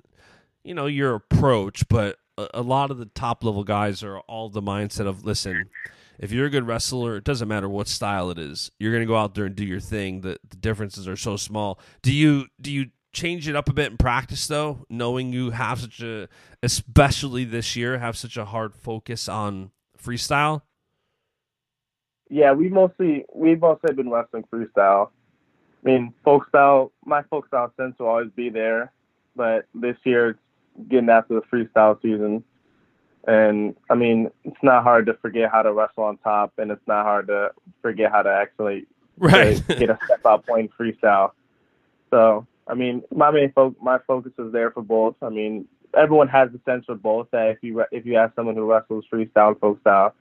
you 0.64 0.74
know, 0.74 0.86
your 0.86 1.14
approach, 1.14 1.88
but 1.88 2.16
a, 2.36 2.48
a 2.54 2.62
lot 2.62 2.90
of 2.90 2.98
the 2.98 3.06
top 3.06 3.44
level 3.44 3.62
guys 3.64 4.02
are 4.02 4.18
all 4.20 4.48
the 4.48 4.62
mindset 4.62 5.06
of 5.06 5.24
listen. 5.24 5.70
If 6.18 6.32
you're 6.32 6.46
a 6.46 6.50
good 6.50 6.66
wrestler, 6.66 7.16
it 7.16 7.24
doesn't 7.24 7.48
matter 7.48 7.68
what 7.68 7.88
style 7.88 8.30
it 8.30 8.38
is. 8.38 8.70
You're 8.78 8.92
going 8.92 9.02
to 9.02 9.06
go 9.06 9.16
out 9.16 9.34
there 9.34 9.44
and 9.44 9.54
do 9.54 9.64
your 9.64 9.80
thing. 9.80 10.20
The, 10.20 10.38
the 10.48 10.56
differences 10.56 11.08
are 11.08 11.16
so 11.16 11.36
small. 11.36 11.78
Do 12.02 12.12
you 12.12 12.46
do 12.60 12.70
you 12.70 12.90
change 13.12 13.48
it 13.48 13.56
up 13.56 13.68
a 13.68 13.72
bit 13.72 13.90
in 13.90 13.98
practice 13.98 14.46
though, 14.46 14.86
knowing 14.88 15.32
you 15.32 15.50
have 15.50 15.80
such 15.80 16.00
a 16.00 16.28
especially 16.62 17.44
this 17.44 17.76
year 17.76 17.98
have 17.98 18.16
such 18.16 18.36
a 18.36 18.46
hard 18.46 18.74
focus 18.74 19.28
on 19.28 19.70
freestyle? 20.00 20.62
Yeah, 22.32 22.52
we 22.52 22.70
mostly 22.70 23.26
we've 23.34 23.60
mostly 23.60 23.92
been 23.92 24.08
wrestling 24.08 24.44
freestyle. 24.50 25.10
I 25.84 25.86
mean, 25.86 26.14
folk 26.24 26.48
style. 26.48 26.90
My 27.04 27.22
folk 27.24 27.46
style 27.46 27.70
sense 27.76 27.94
will 27.98 28.06
always 28.06 28.30
be 28.34 28.48
there, 28.48 28.90
but 29.36 29.66
this 29.74 29.96
year 30.04 30.30
it's 30.30 30.88
getting 30.88 31.10
after 31.10 31.34
the 31.34 31.42
freestyle 31.42 32.00
season. 32.00 32.42
And 33.28 33.76
I 33.90 33.96
mean, 33.96 34.30
it's 34.44 34.62
not 34.62 34.82
hard 34.82 35.04
to 35.06 35.14
forget 35.14 35.50
how 35.52 35.60
to 35.60 35.74
wrestle 35.74 36.04
on 36.04 36.16
top, 36.16 36.54
and 36.56 36.70
it's 36.70 36.86
not 36.86 37.04
hard 37.04 37.26
to 37.26 37.50
forget 37.82 38.10
how 38.10 38.22
to 38.22 38.30
actually 38.30 38.86
Right. 39.18 39.62
get 39.68 39.90
a 39.90 39.98
step 40.06 40.24
out 40.24 40.46
point 40.46 40.70
freestyle. 40.80 41.32
So, 42.08 42.46
I 42.66 42.72
mean, 42.72 43.02
my 43.14 43.30
main 43.30 43.52
fo- 43.52 43.76
my 43.78 43.98
focus 44.06 44.32
is 44.38 44.52
there 44.52 44.70
for 44.70 44.82
both. 44.82 45.16
I 45.20 45.28
mean, 45.28 45.68
everyone 45.92 46.28
has 46.28 46.48
a 46.54 46.60
sense 46.64 46.86
for 46.86 46.94
both. 46.94 47.28
That 47.32 47.50
if 47.50 47.58
you 47.60 47.80
re- 47.80 47.92
if 47.92 48.06
you 48.06 48.16
ask 48.16 48.34
someone 48.34 48.54
who 48.56 48.64
wrestles 48.64 49.04
freestyle 49.12 49.48
and 49.48 49.60
folk 49.60 49.80
style, 49.80 50.14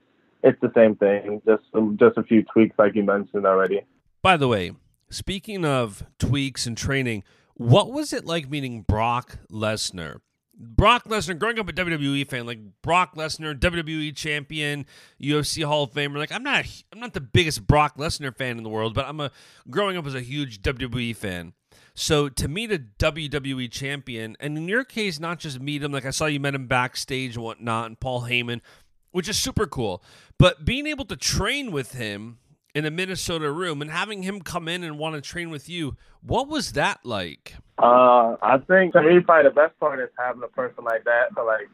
it's 0.44 0.60
the 0.62 0.72
same 0.76 0.96
thing, 0.96 1.42
just 1.46 1.64
just 2.00 2.18
a 2.18 2.24
few 2.24 2.44
tweaks, 2.44 2.76
like 2.78 2.96
you 2.96 3.04
mentioned 3.04 3.46
already. 3.46 3.82
By 4.22 4.38
the 4.38 4.48
way, 4.48 4.72
speaking 5.10 5.66
of 5.66 6.04
tweaks 6.20 6.66
and 6.66 6.78
training, 6.78 7.24
what 7.56 7.92
was 7.92 8.14
it 8.14 8.26
like 8.26 8.50
meeting 8.50 8.82
Brock 8.82 9.40
Lesnar? 9.52 10.22
Brock 10.64 11.06
Lesnar, 11.06 11.40
growing 11.40 11.58
up 11.58 11.68
a 11.70 11.74
WWE 11.74 12.28
fan, 12.28 12.46
like 12.46 12.60
Brock 12.84 13.16
Lesnar, 13.16 13.58
WWE 13.58 14.16
champion, 14.16 14.86
UFC 15.20 15.64
Hall 15.64 15.84
of 15.84 15.92
Famer. 15.92 16.18
Like 16.18 16.32
I'm 16.32 16.44
not, 16.44 16.66
I'm 16.92 17.00
not 17.00 17.14
the 17.14 17.22
biggest 17.22 17.66
Brock 17.66 17.98
Lesnar 17.98 18.36
fan 18.36 18.58
in 18.58 18.64
the 18.64 18.70
world, 18.70 18.94
but 18.94 19.08
I'm 19.08 19.20
a 19.20 19.32
growing 19.70 19.98
up 19.98 20.06
as 20.06 20.14
a 20.14 20.22
huge 20.22 20.62
WWE 20.62 21.16
fan. 21.16 21.54
So 21.94 22.30
to 22.30 22.48
meet 22.48 22.72
a 22.72 22.80
WWE 22.80 23.70
champion, 23.72 24.38
and 24.40 24.58
in 24.58 24.68
your 24.68 24.84
case, 24.84 25.20
not 25.20 25.40
just 25.40 25.60
meet 25.60 25.84
him, 25.84 25.92
like 25.92 26.06
I 26.06 26.12
saw 26.12 26.26
you 26.26 26.40
met 26.40 26.56
him 26.56 26.68
backstage 26.68 27.36
and 27.36 27.44
whatnot, 27.44 27.88
and 27.88 28.00
Paul 28.00 28.22
Heyman, 28.22 28.62
which 29.12 29.30
is 29.30 29.38
super 29.38 29.66
cool. 29.66 30.04
But 30.38 30.66
being 30.66 30.88
able 30.88 31.06
to 31.06 31.16
train 31.16 31.72
with 31.72 31.94
him 31.94 32.40
in 32.74 32.86
a 32.86 32.92
Minnesota 32.92 33.52
room 33.52 33.82
and 33.82 33.92
having 33.92 34.24
him 34.24 34.42
come 34.42 34.68
in 34.68 34.84
and 34.84 34.98
want 34.98 35.16
to 35.16 35.22
train 35.22 35.50
with 35.50 35.70
you, 35.70 35.98
what 36.22 36.48
was 36.48 36.74
that 36.74 37.00
like? 37.04 37.56
Uh, 37.78 38.38
I 38.42 38.58
think 38.68 38.94
to 38.94 39.02
me, 39.02 39.20
probably 39.20 39.50
the 39.50 39.56
best 39.56 39.80
part 39.80 40.00
is 40.00 40.10
having 40.18 40.44
a 40.44 40.48
person 40.48 40.84
like 40.84 41.04
that, 41.06 41.30
so 41.36 41.46
like 41.46 41.68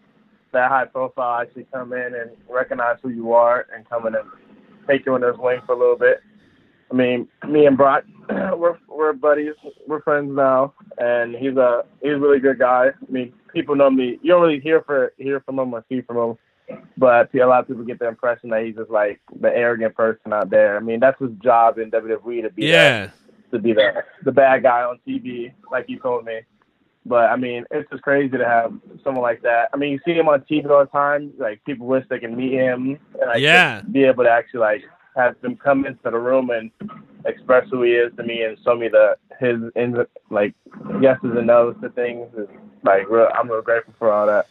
that 0.54 0.70
high 0.70 0.86
profile, 0.86 1.42
actually 1.42 1.68
come 1.74 1.94
in 1.94 2.16
and 2.16 2.32
recognize 2.50 2.98
who 3.04 3.10
you 3.10 3.34
are 3.34 3.68
and 3.76 3.88
come 3.90 4.08
in 4.08 4.16
and 4.16 4.26
take 4.88 5.06
you 5.06 5.16
in 5.16 5.22
his 5.22 5.36
wing 5.38 5.60
for 5.66 5.74
a 5.76 5.78
little 5.78 5.98
bit. 5.98 6.22
I 6.90 6.96
mean, 6.96 7.28
me 7.48 7.66
and 7.66 7.76
Brock, 7.76 8.04
we're 8.30 8.78
we're 8.88 9.14
buddies, 9.14 9.56
we're 9.88 10.02
friends 10.02 10.32
now, 10.34 10.74
and 10.98 11.36
he's 11.36 11.58
a 11.58 11.84
he's 12.02 12.14
a 12.14 12.20
really 12.20 12.40
good 12.40 12.60
guy. 12.60 12.88
I 12.88 13.12
mean, 13.12 13.34
people 13.54 13.76
know 13.76 13.90
me. 13.90 14.18
You 14.22 14.32
don't 14.32 14.42
really 14.42 14.62
hear 14.62 14.82
for 14.84 15.14
hear 15.18 15.42
from 15.42 15.60
him 15.60 15.74
or 15.74 15.84
see 15.90 16.02
from 16.02 16.18
him, 16.18 16.38
but 16.98 17.32
see, 17.32 17.40
a 17.40 17.48
lot 17.48 17.62
of 17.62 17.68
people 17.68 17.84
get 17.84 18.00
the 18.00 18.08
impression 18.08 18.50
that 18.50 18.64
he's 18.66 18.76
just 18.76 18.90
like 18.90 19.20
the 19.40 19.50
arrogant 19.50 19.96
person 19.96 20.34
out 20.34 20.50
there. 20.50 20.76
I 20.78 20.80
mean, 20.80 21.00
that's 21.00 21.20
his 21.20 21.32
job 21.44 21.78
in 21.78 21.92
WWE 21.92 22.42
to 22.44 22.50
be 22.50 22.66
Yeah. 22.68 23.10
to 23.52 23.60
be 23.60 23.74
the 23.74 24.04
the 24.24 24.32
bad 24.32 24.64
guy 24.64 24.84
on 24.84 25.00
TV, 25.08 25.52
like 25.72 25.86
you 25.88 26.00
told 26.00 26.26
me. 26.26 26.42
But 27.06 27.30
I 27.30 27.38
mean, 27.38 27.64
it's 27.72 27.90
just 27.90 28.04
crazy 28.04 28.38
to 28.38 28.46
have 28.46 28.74
someone 29.04 29.24
like 29.24 29.42
that. 29.44 29.70
I 29.74 29.78
mean, 29.78 29.94
you 29.94 30.00
see 30.04 30.14
him 30.14 30.28
on 30.28 30.42
TV 30.42 30.70
all 30.70 30.80
the 30.84 30.92
time. 30.92 31.32
Like 31.38 31.64
people 31.64 31.88
wish 31.88 32.04
they 32.10 32.20
can 32.20 32.36
meet 32.36 32.52
him 32.54 33.00
and 33.22 33.28
like 33.30 33.40
Yeah. 33.42 33.82
be 33.92 34.04
able 34.04 34.26
to 34.26 34.30
actually 34.30 34.60
like 34.60 34.84
have 35.16 35.36
him 35.42 35.56
come 35.56 35.86
into 35.86 36.12
the 36.12 36.20
room 36.20 36.50
and 36.50 36.70
express 37.26 37.68
who 37.70 37.84
he 37.84 37.92
is 37.94 38.12
to 38.18 38.24
me 38.24 38.44
and 38.44 38.58
show 38.64 38.76
me 38.76 38.88
the 38.90 39.16
his 39.40 39.58
in 39.76 40.06
like 40.30 40.54
yeses 41.00 41.32
and 41.38 41.48
nos 41.48 41.76
to 41.82 41.90
things. 41.92 42.28
Is 42.38 42.48
like 42.84 43.08
real, 43.10 43.30
I'm 43.34 43.50
real 43.50 43.62
grateful 43.62 43.94
for 43.98 44.12
all 44.12 44.28
that. 44.28 44.48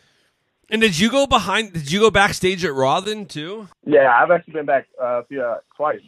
And 0.71 0.81
did 0.81 0.99
you 0.99 1.11
go 1.11 1.27
behind? 1.27 1.73
Did 1.73 1.93
you 1.93 2.01
go 2.01 2.11
backstage 2.11 2.65
at 2.65 2.75
Raw 2.75 3.01
then 3.01 3.27
too? 3.27 3.69
Yeah, 3.85 4.13
I've 4.21 4.31
actually 4.31 4.55
been 4.55 4.67
back 4.67 4.87
uh, 5.01 5.21
a 5.21 5.25
few 5.25 5.43
uh, 5.43 5.59
twice. 5.77 6.01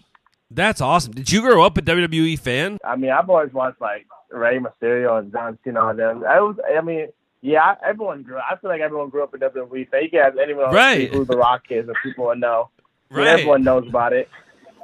That's 0.50 0.80
awesome. 0.80 1.12
Did 1.12 1.30
you 1.30 1.42
grow 1.42 1.62
up 1.62 1.76
a 1.78 1.82
WWE 1.82 2.38
fan? 2.38 2.78
I 2.84 2.96
mean, 2.96 3.10
I've 3.10 3.28
always 3.30 3.52
watched 3.52 3.80
like 3.80 4.06
Rey 4.30 4.58
Mysterio 4.58 5.18
and 5.18 5.30
John 5.30 5.58
Cena 5.62 5.88
and 5.88 5.98
them. 5.98 6.24
I 6.28 6.40
was, 6.40 6.56
I 6.76 6.80
mean, 6.80 7.08
yeah, 7.42 7.74
everyone 7.86 8.22
grew. 8.22 8.38
I 8.38 8.56
feel 8.56 8.70
like 8.70 8.80
everyone 8.80 9.10
grew 9.10 9.22
up 9.22 9.34
in 9.34 9.40
WWE. 9.40 9.90
So 9.90 9.98
you 9.98 10.10
can 10.10 10.20
ask 10.20 10.36
anyone 10.42 10.72
Right. 10.74 11.12
who 11.12 11.24
The 11.24 11.36
Rock 11.36 11.64
is, 11.70 11.86
and 11.86 11.96
people 12.02 12.26
will 12.26 12.36
know. 12.36 12.70
Right. 13.10 13.28
everyone 13.28 13.62
knows 13.62 13.86
about 13.88 14.12
it. 14.12 14.28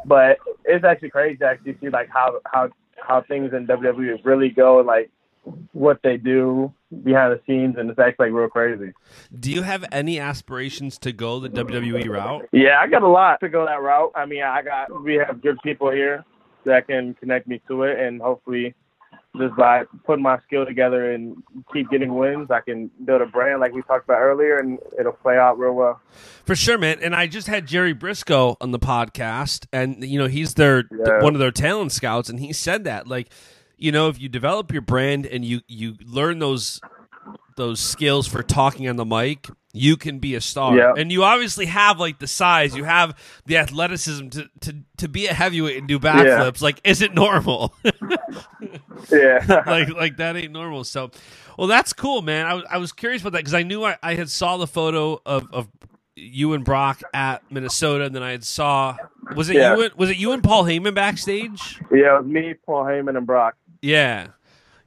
But 0.06 0.38
it's 0.64 0.84
actually 0.84 1.10
crazy 1.10 1.36
to 1.38 1.46
actually 1.46 1.76
see 1.80 1.88
like 1.88 2.08
how 2.10 2.38
how 2.44 2.68
how 3.02 3.22
things 3.22 3.52
in 3.52 3.66
WWE 3.66 4.24
really 4.24 4.50
go 4.50 4.78
and 4.78 4.86
like 4.86 5.10
what 5.72 6.00
they 6.02 6.16
do 6.16 6.72
behind 7.02 7.32
the 7.32 7.40
scenes, 7.46 7.76
and 7.78 7.90
it's 7.90 7.98
actually 7.98 8.30
like 8.30 8.38
real 8.38 8.48
crazy. 8.48 8.92
Do 9.38 9.50
you 9.50 9.62
have 9.62 9.84
any 9.90 10.18
aspirations 10.20 10.98
to 10.98 11.12
go 11.12 11.40
the 11.40 11.48
WWE 11.50 12.08
route? 12.08 12.48
Yeah, 12.52 12.78
I 12.80 12.86
got 12.86 13.02
a 13.02 13.08
lot 13.08 13.40
to 13.40 13.48
go 13.48 13.64
that 13.66 13.80
route. 13.82 14.12
I 14.14 14.26
mean, 14.26 14.42
I 14.42 14.62
got 14.62 15.02
we 15.02 15.14
have 15.14 15.42
good 15.42 15.58
people 15.62 15.90
here 15.90 16.24
that 16.64 16.86
can 16.86 17.14
connect 17.14 17.46
me 17.48 17.60
to 17.68 17.82
it, 17.84 17.98
and 17.98 18.20
hopefully, 18.22 18.74
just 19.36 19.56
by 19.56 19.82
putting 20.06 20.22
my 20.22 20.38
skill 20.46 20.64
together 20.64 21.10
and 21.12 21.42
keep 21.72 21.90
getting 21.90 22.14
wins, 22.14 22.50
I 22.50 22.60
can 22.60 22.88
build 23.04 23.20
a 23.20 23.26
brand 23.26 23.60
like 23.60 23.72
we 23.72 23.82
talked 23.82 24.04
about 24.04 24.20
earlier, 24.20 24.58
and 24.58 24.78
it'll 24.98 25.12
play 25.12 25.36
out 25.36 25.58
real 25.58 25.72
well. 25.74 26.00
For 26.44 26.54
sure, 26.54 26.78
man. 26.78 26.98
And 27.02 27.14
I 27.16 27.26
just 27.26 27.48
had 27.48 27.66
Jerry 27.66 27.94
Brisco 27.94 28.56
on 28.60 28.70
the 28.70 28.78
podcast, 28.78 29.66
and 29.72 30.04
you 30.04 30.18
know 30.18 30.26
he's 30.28 30.54
their 30.54 30.84
Yeah. 30.90 31.20
one 31.22 31.34
of 31.34 31.40
their 31.40 31.50
talent 31.50 31.90
scouts, 31.92 32.28
and 32.28 32.38
he 32.38 32.52
said 32.52 32.84
that 32.84 33.08
like, 33.08 33.28
you 33.76 33.92
know, 33.92 34.08
if 34.08 34.20
you 34.20 34.28
develop 34.28 34.72
your 34.72 34.82
brand 34.82 35.26
and 35.26 35.44
you 35.44 35.60
you 35.68 35.96
learn 36.04 36.38
those 36.38 36.80
those 37.56 37.80
skills 37.80 38.26
for 38.26 38.42
talking 38.42 38.88
on 38.88 38.96
the 38.96 39.04
mic, 39.04 39.48
you 39.72 39.96
can 39.96 40.18
be 40.18 40.34
a 40.34 40.40
star. 40.40 40.76
Yeah. 40.76 40.92
And 40.96 41.12
you 41.12 41.22
obviously 41.24 41.66
have 41.66 42.00
like 42.00 42.18
the 42.18 42.26
size, 42.26 42.76
you 42.76 42.84
have 42.84 43.16
the 43.46 43.56
athleticism 43.58 44.28
to 44.30 44.48
to, 44.60 44.76
to 44.98 45.08
be 45.08 45.26
a 45.26 45.34
heavyweight 45.34 45.76
and 45.78 45.88
do 45.88 45.98
backflips. 45.98 46.60
Like, 46.62 46.80
is 46.84 47.02
it 47.02 47.14
normal? 47.14 47.74
Yeah, 49.12 49.62
like 49.66 49.88
like 49.90 50.16
that 50.18 50.36
ain't 50.36 50.52
normal. 50.52 50.84
So, 50.84 51.10
well, 51.58 51.66
that's 51.66 51.92
cool, 51.92 52.22
man. 52.22 52.46
I 52.46 52.54
was 52.54 52.64
I 52.70 52.78
was 52.78 52.92
curious 52.92 53.22
about 53.22 53.32
that 53.32 53.38
because 53.40 53.54
I 53.54 53.62
knew 53.62 53.84
I, 53.84 53.96
I 54.02 54.14
had 54.14 54.30
saw 54.30 54.56
the 54.56 54.66
photo 54.66 55.20
of 55.26 55.46
of 55.52 55.68
you 56.16 56.52
and 56.52 56.64
Brock 56.64 57.02
at 57.12 57.42
Minnesota, 57.50 58.04
and 58.04 58.14
then 58.14 58.22
I 58.22 58.30
had 58.30 58.44
saw 58.44 58.96
was 59.34 59.50
it 59.50 59.56
Yeah. 59.56 59.74
you 59.76 59.82
and, 59.84 59.94
was 59.94 60.10
it 60.10 60.16
you 60.16 60.32
and 60.32 60.42
Paul 60.42 60.64
Heyman 60.64 60.94
backstage? 60.94 61.80
yeah, 61.92 62.16
it 62.16 62.22
was 62.22 62.26
me, 62.26 62.54
Paul 62.64 62.84
Heyman, 62.84 63.16
and 63.16 63.26
Brock. 63.26 63.56
Yeah. 63.84 64.28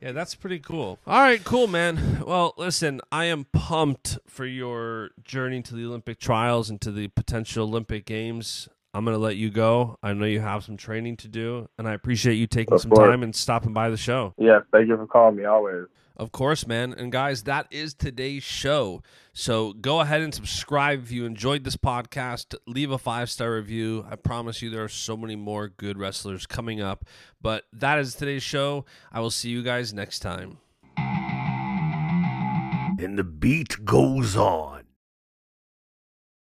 Yeah, 0.02 0.12
that's 0.12 0.36
pretty 0.36 0.60
cool. 0.60 1.00
All 1.08 1.22
right, 1.22 1.44
cool, 1.44 1.68
man. 1.68 2.24
Well, 2.26 2.54
listen, 2.58 3.00
I 3.12 3.26
am 3.26 3.46
pumped 3.52 4.18
for 4.28 4.46
your 4.46 5.10
journey 5.24 5.62
to 5.64 5.76
the 5.76 5.86
Olympic 5.86 6.20
trials 6.20 6.70
and 6.70 6.80
to 6.82 6.92
the 6.92 7.08
potential 7.10 7.66
Olympic 7.68 8.06
Games. 8.06 8.70
I'm 8.94 9.06
going 9.06 9.16
to 9.16 9.22
let 9.22 9.36
you 9.36 9.50
go. 9.50 9.98
I 10.04 10.14
know 10.14 10.26
you 10.26 10.40
have 10.40 10.64
some 10.64 10.78
training 10.78 11.18
to 11.18 11.28
do, 11.28 11.68
and 11.78 11.88
I 11.88 11.94
appreciate 11.94 12.36
you 12.36 12.48
taking 12.48 12.74
Of 12.76 12.82
some 12.82 12.92
course. 12.92 13.08
time 13.10 13.24
and 13.24 13.36
stopping 13.36 13.74
by 13.74 13.90
the 13.90 13.98
show. 13.98 14.34
Yeah, 14.38 14.60
thank 14.72 14.88
you 14.88 14.98
for 14.98 15.06
calling 15.08 15.36
me 15.36 15.46
always. 15.46 15.86
Of 16.18 16.32
course, 16.32 16.66
man. 16.66 16.94
And 16.94 17.12
guys, 17.12 17.44
that 17.44 17.68
is 17.70 17.94
today's 17.94 18.42
show. 18.42 19.04
So 19.34 19.74
go 19.74 20.00
ahead 20.00 20.22
and 20.22 20.34
subscribe 20.34 21.04
if 21.04 21.12
you 21.12 21.26
enjoyed 21.26 21.64
this 21.64 21.78
podcast. 21.78 22.56
Leave 22.66 22.90
a 22.90 22.98
five 22.98 23.30
star 23.30 23.54
review. 23.54 24.04
I 24.10 24.16
promise 24.16 24.64
you 24.64 24.72
there 24.72 24.84
are 24.84 24.90
so 24.90 25.16
many 25.16 25.36
more 25.36 25.68
good 25.68 26.00
wrestlers 26.00 26.48
coming 26.48 26.82
up. 26.82 27.06
But 27.40 27.66
that 27.72 28.00
is 28.00 28.16
today's 28.16 28.42
show. 28.42 28.86
I 29.12 29.20
will 29.20 29.30
see 29.30 29.50
you 29.52 29.62
guys 29.62 29.94
next 29.94 30.20
time. 30.20 30.58
And 33.00 33.16
the 33.16 33.24
beat 33.24 33.86
goes 33.86 34.36
on. 34.36 34.77